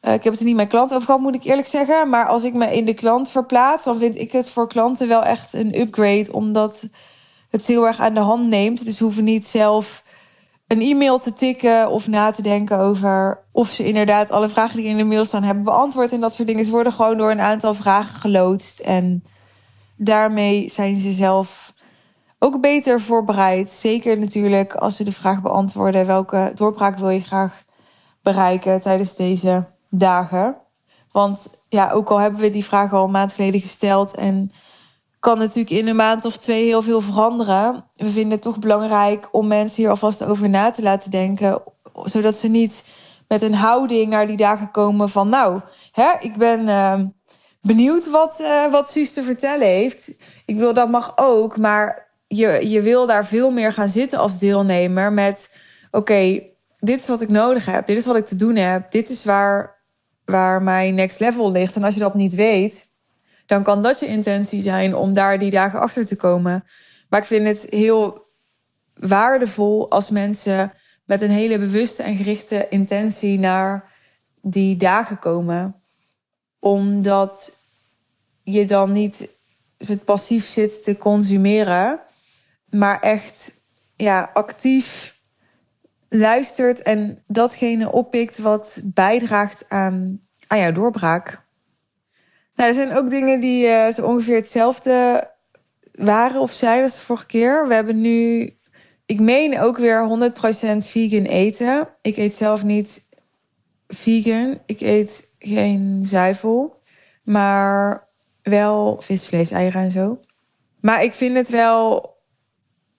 Uh, 0.00 0.12
ik 0.12 0.24
heb 0.24 0.32
het 0.32 0.40
er 0.40 0.46
niet 0.48 0.56
met 0.56 0.68
klanten 0.68 0.96
over 0.96 1.08
gehad, 1.08 1.22
moet 1.22 1.34
ik 1.34 1.44
eerlijk 1.44 1.68
zeggen. 1.68 2.08
Maar 2.08 2.28
als 2.28 2.44
ik 2.44 2.54
me 2.54 2.74
in 2.74 2.84
de 2.84 2.94
klant 2.94 3.30
verplaats, 3.30 3.84
dan 3.84 3.98
vind 3.98 4.16
ik 4.16 4.32
het 4.32 4.50
voor 4.50 4.68
klanten 4.68 5.08
wel 5.08 5.22
echt 5.22 5.52
een 5.52 5.80
upgrade. 5.80 6.32
Omdat 6.32 6.88
het 7.50 7.66
heel 7.66 7.86
erg 7.86 8.00
aan 8.00 8.14
de 8.14 8.20
hand 8.20 8.46
neemt. 8.46 8.84
Dus 8.84 8.98
hoeven 8.98 9.24
niet 9.24 9.46
zelf 9.46 10.02
een 10.68 10.80
e-mail 10.80 11.18
te 11.18 11.32
tikken 11.32 11.90
of 11.90 12.08
na 12.08 12.30
te 12.30 12.42
denken 12.42 12.78
over 12.78 13.44
of 13.52 13.68
ze 13.68 13.86
inderdaad 13.86 14.30
alle 14.30 14.48
vragen 14.48 14.76
die 14.76 14.86
in 14.86 14.96
de 14.96 15.04
mail 15.04 15.24
staan 15.24 15.42
hebben 15.42 15.64
beantwoord 15.64 16.12
en 16.12 16.20
dat 16.20 16.34
soort 16.34 16.48
dingen. 16.48 16.64
Ze 16.64 16.70
worden 16.70 16.92
gewoon 16.92 17.16
door 17.18 17.30
een 17.30 17.40
aantal 17.40 17.74
vragen 17.74 18.20
geloodst 18.20 18.80
en 18.80 19.24
daarmee 19.96 20.68
zijn 20.68 20.96
ze 20.96 21.12
zelf 21.12 21.74
ook 22.38 22.60
beter 22.60 23.00
voorbereid. 23.00 23.70
Zeker 23.70 24.18
natuurlijk 24.18 24.74
als 24.74 24.96
ze 24.96 25.04
de 25.04 25.12
vraag 25.12 25.42
beantwoorden 25.42 26.06
welke 26.06 26.52
doorbraak 26.54 26.98
wil 26.98 27.10
je 27.10 27.20
graag 27.20 27.64
bereiken 28.22 28.80
tijdens 28.80 29.16
deze 29.16 29.66
dagen. 29.90 30.56
Want 31.12 31.62
ja, 31.68 31.90
ook 31.90 32.10
al 32.10 32.18
hebben 32.18 32.40
we 32.40 32.50
die 32.50 32.64
vraag 32.64 32.92
al 32.92 33.04
een 33.04 33.10
maand 33.10 33.32
geleden 33.32 33.60
gesteld 33.60 34.14
en 34.14 34.52
kan 35.28 35.38
natuurlijk 35.38 35.70
in 35.70 35.88
een 35.88 35.96
maand 35.96 36.24
of 36.24 36.36
twee 36.36 36.64
heel 36.64 36.82
veel 36.82 37.00
veranderen. 37.00 37.84
We 37.96 38.10
vinden 38.10 38.30
het 38.30 38.42
toch 38.42 38.58
belangrijk 38.58 39.28
om 39.32 39.46
mensen 39.46 39.82
hier 39.82 39.90
alvast 39.90 40.24
over 40.24 40.48
na 40.48 40.70
te 40.70 40.82
laten 40.82 41.10
denken. 41.10 41.62
Zodat 42.04 42.34
ze 42.34 42.48
niet 42.48 42.84
met 43.26 43.42
een 43.42 43.54
houding 43.54 44.10
naar 44.10 44.26
die 44.26 44.36
dagen 44.36 44.70
komen 44.70 45.08
van... 45.08 45.28
nou, 45.28 45.60
hè, 45.92 46.12
ik 46.20 46.36
ben 46.36 46.68
uh, 46.68 47.00
benieuwd 47.62 48.10
wat, 48.10 48.40
uh, 48.40 48.70
wat 48.70 48.90
Suus 48.90 49.12
te 49.12 49.22
vertellen 49.22 49.66
heeft. 49.66 50.22
Ik 50.46 50.56
wil 50.56 50.74
dat 50.74 50.90
mag 50.90 51.12
ook, 51.16 51.56
maar 51.56 52.08
je, 52.26 52.68
je 52.68 52.82
wil 52.82 53.06
daar 53.06 53.26
veel 53.26 53.50
meer 53.50 53.72
gaan 53.72 53.88
zitten 53.88 54.18
als 54.18 54.38
deelnemer 54.38 55.12
met... 55.12 55.56
oké, 55.90 56.42
dit 56.76 57.00
is 57.00 57.08
wat 57.08 57.20
ik 57.20 57.28
nodig 57.28 57.66
heb, 57.66 57.86
dit 57.86 57.96
is 57.96 58.06
wat 58.06 58.16
ik 58.16 58.26
te 58.26 58.36
doen 58.36 58.56
heb... 58.56 58.90
dit 58.90 59.10
is 59.10 59.24
waar, 59.24 59.82
waar 60.24 60.62
mijn 60.62 60.94
next 60.94 61.20
level 61.20 61.50
ligt. 61.52 61.76
En 61.76 61.84
als 61.84 61.94
je 61.94 62.00
dat 62.00 62.14
niet 62.14 62.34
weet 62.34 62.87
dan 63.48 63.62
kan 63.62 63.82
dat 63.82 64.00
je 64.00 64.06
intentie 64.06 64.60
zijn 64.60 64.94
om 64.94 65.12
daar 65.12 65.38
die 65.38 65.50
dagen 65.50 65.80
achter 65.80 66.06
te 66.06 66.16
komen. 66.16 66.64
Maar 67.08 67.20
ik 67.20 67.26
vind 67.26 67.46
het 67.46 67.66
heel 67.70 68.26
waardevol 68.94 69.90
als 69.90 70.10
mensen 70.10 70.72
met 71.04 71.22
een 71.22 71.30
hele 71.30 71.58
bewuste 71.58 72.02
en 72.02 72.16
gerichte 72.16 72.66
intentie 72.68 73.38
naar 73.38 73.92
die 74.42 74.76
dagen 74.76 75.18
komen. 75.18 75.82
Omdat 76.58 77.62
je 78.42 78.64
dan 78.64 78.92
niet 78.92 79.28
het 79.76 80.04
passief 80.04 80.44
zit 80.44 80.84
te 80.84 80.96
consumeren, 80.96 82.00
maar 82.70 83.00
echt 83.00 83.52
ja, 83.96 84.30
actief 84.34 85.18
luistert 86.08 86.82
en 86.82 87.22
datgene 87.26 87.92
oppikt 87.92 88.38
wat 88.38 88.80
bijdraagt 88.82 89.64
aan, 89.68 90.20
aan 90.46 90.58
jouw 90.58 90.72
doorbraak. 90.72 91.46
Nou, 92.58 92.70
er 92.70 92.76
zijn 92.76 92.96
ook 92.96 93.10
dingen 93.10 93.40
die 93.40 93.66
uh, 93.66 93.88
zo 93.88 94.06
ongeveer 94.06 94.36
hetzelfde 94.36 95.30
waren 95.92 96.40
of 96.40 96.50
zijn 96.50 96.82
als 96.82 96.94
de 96.94 97.00
vorige 97.00 97.26
keer. 97.26 97.68
We 97.68 97.74
hebben 97.74 98.00
nu, 98.00 98.52
ik 99.06 99.20
meen 99.20 99.60
ook 99.60 99.78
weer 99.78 100.08
100% 100.08 100.42
vegan 100.76 101.24
eten. 101.24 101.88
Ik 102.02 102.16
eet 102.16 102.34
zelf 102.34 102.64
niet 102.64 103.08
vegan. 103.88 104.58
Ik 104.66 104.80
eet 104.80 105.34
geen 105.38 106.02
zuivel, 106.02 106.82
maar 107.24 108.08
wel 108.42 108.96
vis, 109.00 109.28
vlees, 109.28 109.50
eieren 109.50 109.82
en 109.82 109.90
zo. 109.90 110.20
Maar 110.80 111.02
ik 111.02 111.12
vind 111.12 111.34
het 111.36 111.48
wel 111.48 112.14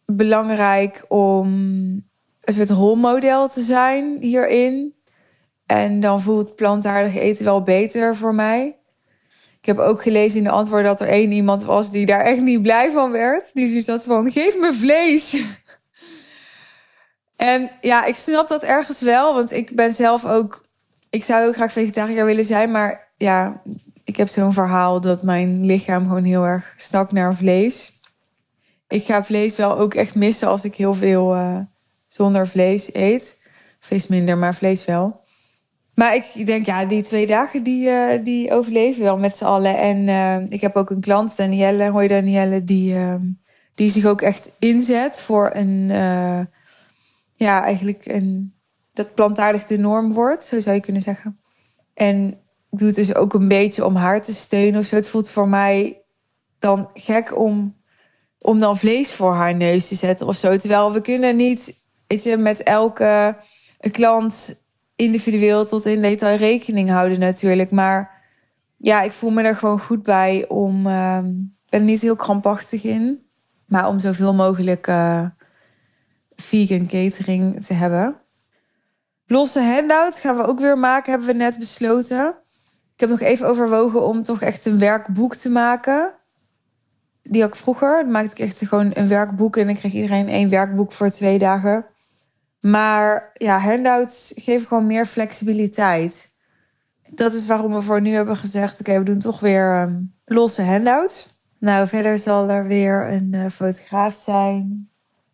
belangrijk 0.05 1.05
om 1.07 1.47
een 2.41 2.53
soort 2.53 2.69
rolmodel 2.69 3.47
te 3.49 3.61
zijn 3.61 4.17
hierin. 4.21 4.95
En 5.65 5.99
dan 5.99 6.21
voelt 6.21 6.55
plantaardig 6.55 7.15
eten 7.15 7.45
wel 7.45 7.63
beter 7.63 8.15
voor 8.15 8.35
mij 8.35 8.78
Ik 9.61 9.65
heb 9.65 9.77
ook 9.77 10.01
gelezen 10.01 10.37
in 10.37 10.43
de 10.43 10.49
antwoorden 10.49 10.87
dat 10.87 11.01
er 11.01 11.07
één 11.07 11.31
iemand 11.31 11.63
was 11.63 11.91
die 11.91 12.05
daar 12.05 12.25
echt 12.25 12.41
niet 12.41 12.61
blij 12.61 12.91
van 12.91 13.11
werd. 13.11 13.49
Die 13.53 13.67
zoiets 13.67 13.87
had 13.87 14.03
van, 14.03 14.31
geef 14.31 14.57
me 14.57 14.73
vlees. 14.73 15.43
en 17.35 17.71
ja, 17.81 18.05
ik 18.05 18.15
snap 18.15 18.47
dat 18.47 18.63
ergens 18.63 19.01
wel, 19.01 19.33
want 19.33 19.51
ik 19.51 19.75
ben 19.75 19.93
zelf 19.93 20.25
ook... 20.25 20.67
Ik 21.09 21.23
zou 21.23 21.41
heel 21.41 21.53
graag 21.53 21.71
vegetariër 21.71 22.25
willen 22.25 22.45
zijn, 22.45 22.71
maar 22.71 23.11
ja, 23.17 23.61
ik 24.03 24.17
heb 24.17 24.27
zo'n 24.27 24.53
verhaal 24.53 25.01
dat 25.01 25.23
mijn 25.23 25.65
lichaam 25.65 26.07
gewoon 26.07 26.23
heel 26.23 26.43
erg 26.43 26.73
stak 26.77 27.11
naar 27.11 27.35
vlees. 27.35 27.99
Ik 28.87 29.03
ga 29.03 29.23
vlees 29.23 29.55
wel 29.55 29.77
ook 29.77 29.93
echt 29.93 30.15
missen 30.15 30.47
als 30.47 30.63
ik 30.63 30.75
heel 30.75 30.93
veel 30.93 31.35
uh, 31.35 31.59
zonder 32.07 32.47
vlees 32.47 32.93
eet. 32.93 33.43
Vlees 33.79 34.07
minder, 34.07 34.37
maar 34.37 34.55
vlees 34.55 34.85
wel. 34.85 35.21
Maar 35.99 36.15
ik 36.15 36.45
denk, 36.45 36.65
ja, 36.65 36.85
die 36.85 37.03
twee 37.03 37.27
dagen 37.27 37.63
die, 37.63 37.87
uh, 37.87 38.23
die 38.23 38.51
overleven 38.51 39.03
wel 39.03 39.17
met 39.17 39.35
z'n 39.35 39.43
allen. 39.43 39.77
En 39.77 40.07
uh, 40.07 40.51
ik 40.51 40.61
heb 40.61 40.75
ook 40.75 40.89
een 40.89 41.01
klant, 41.01 41.37
Danielle, 41.37 41.89
hoi 41.89 42.07
Danielle, 42.07 42.63
die, 42.63 42.93
uh, 42.93 43.15
die 43.75 43.89
zich 43.89 44.05
ook 44.05 44.21
echt 44.21 44.55
inzet 44.59 45.21
voor 45.21 45.49
een, 45.53 45.87
ja, 47.35 47.63
eigenlijk 47.63 48.05
een, 48.05 48.53
dat 48.93 49.13
plantaardig 49.13 49.65
de 49.65 49.77
norm 49.77 50.13
wordt, 50.13 50.45
zo 50.45 50.59
zou 50.59 50.75
je 50.75 50.81
kunnen 50.81 51.01
zeggen. 51.01 51.39
En 51.93 52.39
doet 52.69 52.95
dus 52.95 53.15
ook 53.15 53.33
een 53.33 53.47
beetje 53.47 53.85
om 53.85 53.95
haar 53.95 54.21
te 54.23 54.33
steunen 54.33 54.79
of 54.79 54.85
zo. 54.85 54.95
Het 54.95 55.09
voelt 55.09 55.29
voor 55.29 55.47
mij 55.47 56.01
dan 56.59 56.89
gek 56.93 57.37
om, 57.37 57.75
om 58.39 58.59
dan 58.59 58.77
vlees 58.77 59.13
voor 59.13 59.33
haar 59.33 59.55
neus 59.55 59.87
te 59.87 59.95
zetten 59.95 60.27
of 60.27 60.35
zo. 60.35 60.57
Terwijl 60.57 60.93
we 60.93 61.01
kunnen 61.01 61.35
niet, 61.35 61.73
weet 62.07 62.23
je, 62.23 62.37
met 62.37 62.63
elke 62.63 63.37
klant 63.91 64.67
individueel 64.99 65.65
tot 65.65 65.85
in 65.85 66.01
detail 66.01 66.37
rekening 66.37 66.89
houden 66.89 67.19
natuurlijk. 67.19 67.71
Maar 67.71 68.23
ja, 68.77 69.01
ik 69.01 69.11
voel 69.11 69.29
me 69.29 69.43
er 69.43 69.55
gewoon 69.55 69.79
goed 69.79 70.03
bij 70.03 70.47
om... 70.47 70.87
Uh, 70.87 71.19
ben 71.69 71.79
er 71.79 71.85
niet 71.85 72.01
heel 72.01 72.15
krampachtig 72.15 72.83
in. 72.83 73.25
Maar 73.65 73.87
om 73.87 73.99
zoveel 73.99 74.33
mogelijk 74.33 74.87
uh, 74.87 75.25
vegan 76.35 76.87
catering 76.87 77.65
te 77.65 77.73
hebben. 77.73 78.15
Losse 79.25 79.61
handouts 79.61 80.19
gaan 80.19 80.37
we 80.37 80.45
ook 80.45 80.59
weer 80.59 80.77
maken, 80.77 81.11
hebben 81.11 81.27
we 81.29 81.35
net 81.35 81.59
besloten. 81.59 82.35
Ik 82.93 82.99
heb 82.99 83.09
nog 83.09 83.19
even 83.19 83.47
overwogen 83.47 84.01
om 84.01 84.23
toch 84.23 84.41
echt 84.41 84.65
een 84.65 84.79
werkboek 84.79 85.35
te 85.35 85.49
maken. 85.49 86.13
Die 87.23 87.41
had 87.41 87.49
ik 87.49 87.55
vroeger. 87.55 88.01
Dan 88.03 88.11
maakte 88.11 88.31
ik 88.31 88.49
echt 88.49 88.67
gewoon 88.67 88.91
een 88.93 89.07
werkboek 89.07 89.57
en 89.57 89.65
dan 89.65 89.75
kreeg 89.75 89.93
iedereen 89.93 90.27
één 90.27 90.49
werkboek 90.49 90.93
voor 90.93 91.09
twee 91.09 91.37
dagen. 91.37 91.85
Maar 92.59 93.31
ja, 93.33 93.59
handouts 93.59 94.33
geven 94.35 94.67
gewoon 94.67 94.87
meer 94.87 95.05
flexibiliteit. 95.05 96.37
Dat 97.09 97.33
is 97.33 97.47
waarom 97.47 97.73
we 97.73 97.81
voor 97.81 98.01
nu 98.01 98.09
hebben 98.11 98.35
gezegd: 98.35 98.79
oké, 98.79 98.97
we 98.97 99.03
doen 99.03 99.19
toch 99.19 99.39
weer 99.39 99.81
um, 99.81 100.13
losse 100.25 100.63
handouts. 100.63 101.41
Nou, 101.59 101.87
verder 101.87 102.17
zal 102.17 102.49
er 102.49 102.67
weer 102.67 103.11
een 103.11 103.33
uh, 103.33 103.49
fotograaf 103.49 104.13
zijn. 104.13 104.89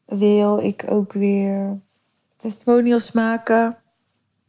Wil 0.05 0.59
ik 0.59 0.85
ook 0.88 1.13
weer 1.13 1.79
testimonials 2.38 3.11
maken 3.11 3.77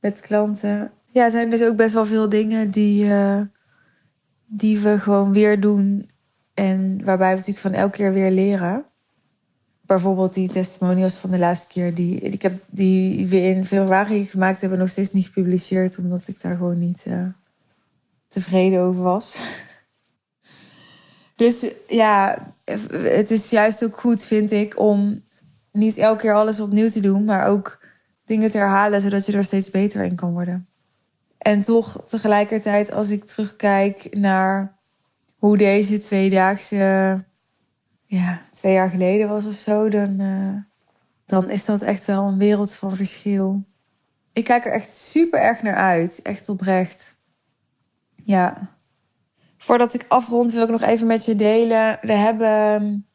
met 0.01 0.21
klanten. 0.21 0.93
Ja, 1.11 1.25
er 1.25 1.31
zijn 1.31 1.51
dus 1.51 1.63
ook 1.63 1.77
best 1.77 1.95
wel 1.95 2.07
veel 2.07 2.29
dingen 2.29 2.71
die, 2.71 3.05
uh, 3.05 3.41
die 4.47 4.79
we 4.79 4.99
gewoon 4.99 5.33
weer 5.33 5.61
doen. 5.61 6.11
En 6.55 7.05
waarbij 7.05 7.29
we 7.29 7.35
natuurlijk 7.35 7.61
van 7.61 7.73
elke 7.73 7.97
keer 7.97 8.13
weer 8.13 8.31
leren 8.31 8.87
bijvoorbeeld 9.87 10.35
die 10.35 10.49
testimonials 10.49 11.17
van 11.17 11.31
de 11.31 11.39
laatste 11.39 11.69
keer, 11.69 11.95
die, 11.95 12.21
ik 12.21 12.43
heb 12.43 12.53
die 12.67 13.27
we 13.27 13.41
in 13.41 13.65
februari 13.65 14.25
gemaakt 14.25 14.61
hebben, 14.61 14.79
nog 14.79 14.91
steeds 14.91 15.13
niet 15.13 15.27
gepubliceerd, 15.27 15.99
omdat 15.99 16.29
ik 16.29 16.41
daar 16.41 16.57
gewoon 16.57 16.79
niet 16.79 17.05
uh, 17.09 17.27
tevreden 18.29 18.81
over 18.81 19.03
was. 19.03 19.37
dus 21.37 21.67
ja, 21.89 22.39
het 22.91 23.31
is 23.31 23.51
juist 23.51 23.85
ook 23.85 24.01
goed, 24.01 24.25
vind 24.25 24.51
ik, 24.51 24.79
om 24.79 25.23
niet 25.73 25.97
elke 25.97 26.21
keer 26.21 26.35
alles 26.35 26.61
opnieuw 26.61 26.89
te 26.89 27.01
doen, 27.01 27.25
maar 27.25 27.47
ook 27.47 27.85
dingen 28.25 28.51
te 28.51 28.59
herhalen, 28.59 29.01
zodat 29.01 29.27
je 29.27 29.33
er 29.33 29.45
steeds 29.45 29.71
beter 29.71 30.05
in 30.05 30.15
kan 30.15 30.33
worden. 30.33 30.69
En 31.39 31.63
toch 31.63 32.03
tegelijkertijd, 32.07 32.93
als 32.93 33.11
ik 33.11 33.25
terugkijk 33.25 34.17
naar 34.17 34.77
hoe 35.37 35.57
deze 35.57 35.99
tweedaagse 35.99 37.25
ja, 38.07 38.41
twee 38.53 38.73
jaar 38.73 38.91
geleden 38.91 39.29
was 39.29 39.47
of 39.47 39.55
zo, 39.55 39.89
dan, 39.89 40.21
uh, 40.21 40.57
dan 41.27 41.51
is 41.51 41.65
dat 41.65 41.83
echt 41.83 42.05
wel 42.05 42.25
een 42.25 42.39
wereld 42.39 42.75
van 42.75 42.97
verschil. 42.97 43.65
Ik 44.33 44.45
kijk 44.45 44.67
er 44.67 44.73
echt 44.73 44.95
super 44.95 45.41
erg 45.41 45.63
naar 45.63 45.77
uit. 45.77 46.23
Echt 46.23 46.49
oprecht. 46.49 47.17
Ja. 48.23 48.77
Voordat 49.59 49.95
ik 49.95 50.05
afrond 50.09 50.51
wil 50.53 50.63
ik 50.63 50.71
nog 50.71 50.83
even 50.83 51.07
met 51.07 51.25
je 51.25 51.37
delen. 51.37 51.99
We 52.01 52.13
hebben 52.13 53.07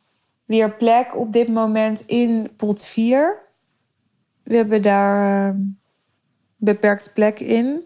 weer 0.46 0.76
plek 0.76 1.16
op 1.16 1.34
dit 1.34 1.48
moment 1.48 2.00
in 2.00 2.52
pot 2.58 2.86
4. 2.86 3.50
We 4.44 4.56
hebben 4.56 4.82
daar 4.82 5.48
uh, 5.56 5.62
beperkt 6.56 7.12
plek 7.14 7.40
in. 7.40 7.82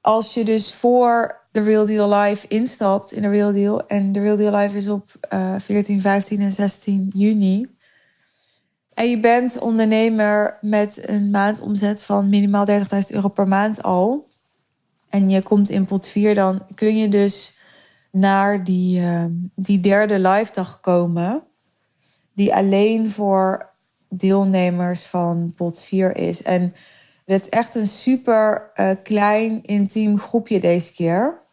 Als 0.00 0.34
je 0.34 0.44
dus 0.44 0.74
voor 0.74 1.45
de 1.56 1.62
Real 1.62 1.86
Deal 1.86 2.14
Live 2.14 2.46
instapt 2.48 3.12
in 3.12 3.22
de 3.22 3.28
Real 3.28 3.52
Deal. 3.52 3.86
En 3.86 4.12
de 4.12 4.20
Real 4.20 4.36
Deal 4.36 4.56
Live 4.56 4.76
is 4.76 4.88
op 4.88 5.12
uh, 5.32 5.54
14, 5.58 6.00
15 6.00 6.40
en 6.40 6.52
16 6.52 7.10
juni. 7.14 7.66
En 8.94 9.10
je 9.10 9.20
bent 9.20 9.58
ondernemer 9.58 10.58
met 10.60 11.08
een 11.08 11.30
maandomzet 11.30 12.04
van 12.04 12.28
minimaal 12.28 12.66
30.000 12.68 12.76
euro 13.08 13.28
per 13.28 13.48
maand 13.48 13.82
al. 13.82 14.28
En 15.08 15.30
je 15.30 15.42
komt 15.42 15.70
in 15.70 15.84
pot 15.84 16.08
4, 16.08 16.34
dan 16.34 16.62
kun 16.74 16.96
je 16.96 17.08
dus 17.08 17.58
naar 18.10 18.64
die, 18.64 19.00
uh, 19.00 19.24
die 19.54 19.80
derde 19.80 20.18
live 20.18 20.52
dag 20.52 20.80
komen. 20.80 21.42
Die 22.34 22.54
alleen 22.54 23.10
voor 23.10 23.70
deelnemers 24.08 25.06
van 25.06 25.52
pot 25.56 25.82
4 25.82 26.16
is. 26.16 26.42
En 26.42 26.74
het 27.24 27.40
is 27.42 27.48
echt 27.48 27.74
een 27.74 27.86
super 27.86 28.70
uh, 28.74 28.90
klein, 29.02 29.62
intiem 29.62 30.18
groepje 30.18 30.60
deze 30.60 30.94
keer. 30.94 31.44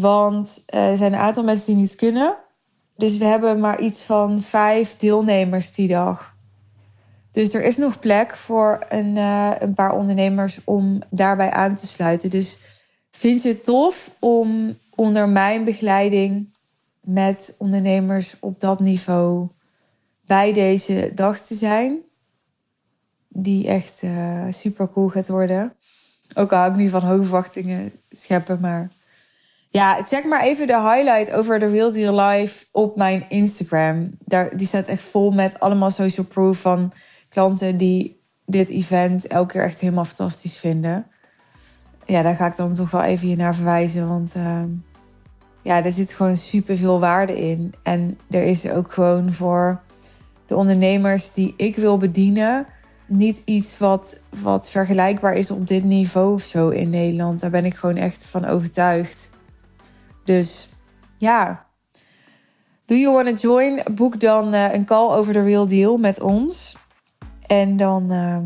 Want 0.00 0.64
uh, 0.74 0.90
er 0.90 0.96
zijn 0.96 1.12
een 1.12 1.18
aantal 1.18 1.44
mensen 1.44 1.66
die 1.66 1.82
niet 1.82 1.94
kunnen. 1.94 2.36
Dus 2.96 3.16
we 3.16 3.24
hebben 3.24 3.60
maar 3.60 3.80
iets 3.80 4.02
van 4.02 4.40
vijf 4.42 4.96
deelnemers 4.96 5.74
die 5.74 5.88
dag. 5.88 6.34
Dus 7.32 7.54
er 7.54 7.64
is 7.64 7.76
nog 7.76 7.98
plek 7.98 8.36
voor 8.36 8.86
een, 8.88 9.16
uh, 9.16 9.50
een 9.58 9.74
paar 9.74 9.92
ondernemers 9.92 10.60
om 10.64 11.02
daarbij 11.10 11.50
aan 11.50 11.74
te 11.74 11.86
sluiten. 11.86 12.30
Dus 12.30 12.58
vind 13.10 13.42
je 13.42 13.48
het 13.48 13.64
tof 13.64 14.10
om 14.18 14.78
onder 14.94 15.28
mijn 15.28 15.64
begeleiding 15.64 16.54
met 17.00 17.54
ondernemers 17.58 18.36
op 18.40 18.60
dat 18.60 18.80
niveau 18.80 19.48
bij 20.26 20.52
deze 20.52 21.10
dag 21.14 21.40
te 21.40 21.54
zijn? 21.54 21.98
Die 23.28 23.68
echt 23.68 24.02
uh, 24.02 24.44
super 24.50 24.92
cool 24.92 25.08
gaat 25.08 25.28
worden. 25.28 25.72
Ook 26.34 26.52
al 26.52 26.58
hou 26.58 26.70
ik 26.70 26.76
niet 26.76 26.90
van 26.90 27.02
hoge 27.02 27.22
verwachtingen 27.22 27.92
scheppen, 28.10 28.60
maar 28.60 28.90
ja, 29.70 30.02
check 30.04 30.24
maar 30.24 30.42
even 30.42 30.66
de 30.66 30.80
highlight 30.80 31.32
over 31.32 31.58
de 31.58 31.90
Deal 31.92 32.20
Live 32.20 32.64
op 32.72 32.96
mijn 32.96 33.24
Instagram. 33.28 34.10
Daar, 34.18 34.56
die 34.56 34.66
staat 34.66 34.86
echt 34.86 35.02
vol 35.02 35.30
met 35.30 35.60
allemaal 35.60 35.90
social 35.90 36.26
proof 36.26 36.60
van 36.60 36.92
klanten 37.28 37.76
die 37.76 38.22
dit 38.46 38.68
event 38.68 39.26
elke 39.26 39.52
keer 39.52 39.62
echt 39.62 39.80
helemaal 39.80 40.04
fantastisch 40.04 40.58
vinden. 40.58 41.06
Ja, 42.06 42.22
daar 42.22 42.34
ga 42.34 42.46
ik 42.46 42.56
dan 42.56 42.74
toch 42.74 42.90
wel 42.90 43.02
even 43.02 43.26
hier 43.26 43.36
naar 43.36 43.54
verwijzen. 43.54 44.08
Want 44.08 44.34
uh, 44.36 44.62
ja, 45.62 45.84
er 45.84 45.92
zit 45.92 46.12
gewoon 46.12 46.36
super 46.36 46.76
veel 46.76 47.00
waarde 47.00 47.38
in. 47.38 47.74
En 47.82 48.18
er 48.30 48.42
is 48.42 48.70
ook 48.70 48.92
gewoon 48.92 49.32
voor 49.32 49.80
de 50.46 50.56
ondernemers 50.56 51.32
die 51.32 51.54
ik 51.56 51.76
wil 51.76 51.96
bedienen. 51.96 52.66
Niet 53.06 53.42
iets 53.44 53.78
wat, 53.78 54.22
wat 54.42 54.70
vergelijkbaar 54.70 55.34
is 55.34 55.50
op 55.50 55.66
dit 55.66 55.84
niveau 55.84 56.32
of 56.32 56.42
zo 56.42 56.68
in 56.68 56.90
Nederland. 56.90 57.40
Daar 57.40 57.50
ben 57.50 57.64
ik 57.64 57.74
gewoon 57.74 57.96
echt 57.96 58.26
van 58.26 58.44
overtuigd. 58.44 59.30
Dus 60.28 60.68
ja, 61.16 61.66
do 62.84 62.94
you 62.94 63.14
want 63.14 63.26
to 63.26 63.48
join? 63.48 63.82
Boek 63.94 64.20
dan 64.20 64.54
uh, 64.54 64.72
een 64.72 64.84
call 64.84 65.10
over 65.10 65.32
de 65.32 65.42
real 65.42 65.68
deal 65.68 65.96
met 65.96 66.20
ons. 66.20 66.76
En 67.46 67.76
dan 67.76 68.12
uh, 68.12 68.38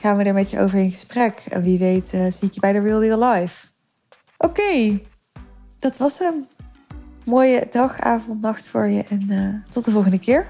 gaan 0.00 0.16
we 0.16 0.24
er 0.24 0.34
met 0.34 0.50
je 0.50 0.60
over 0.60 0.78
in 0.78 0.90
gesprek. 0.90 1.44
En 1.48 1.62
wie 1.62 1.78
weet 1.78 2.12
uh, 2.12 2.30
zie 2.30 2.48
ik 2.48 2.54
je 2.54 2.60
bij 2.60 2.72
de 2.72 2.80
Real 2.80 3.00
Deal 3.00 3.32
Live. 3.32 3.66
Oké, 4.38 5.00
dat 5.78 5.96
was 5.96 6.18
hem. 6.18 6.44
Mooie 7.24 7.66
dag, 7.70 8.00
avond, 8.00 8.40
nacht 8.40 8.68
voor 8.68 8.88
je. 8.88 9.02
En 9.02 9.30
uh, 9.30 9.54
tot 9.70 9.84
de 9.84 9.90
volgende 9.90 10.18
keer. 10.18 10.46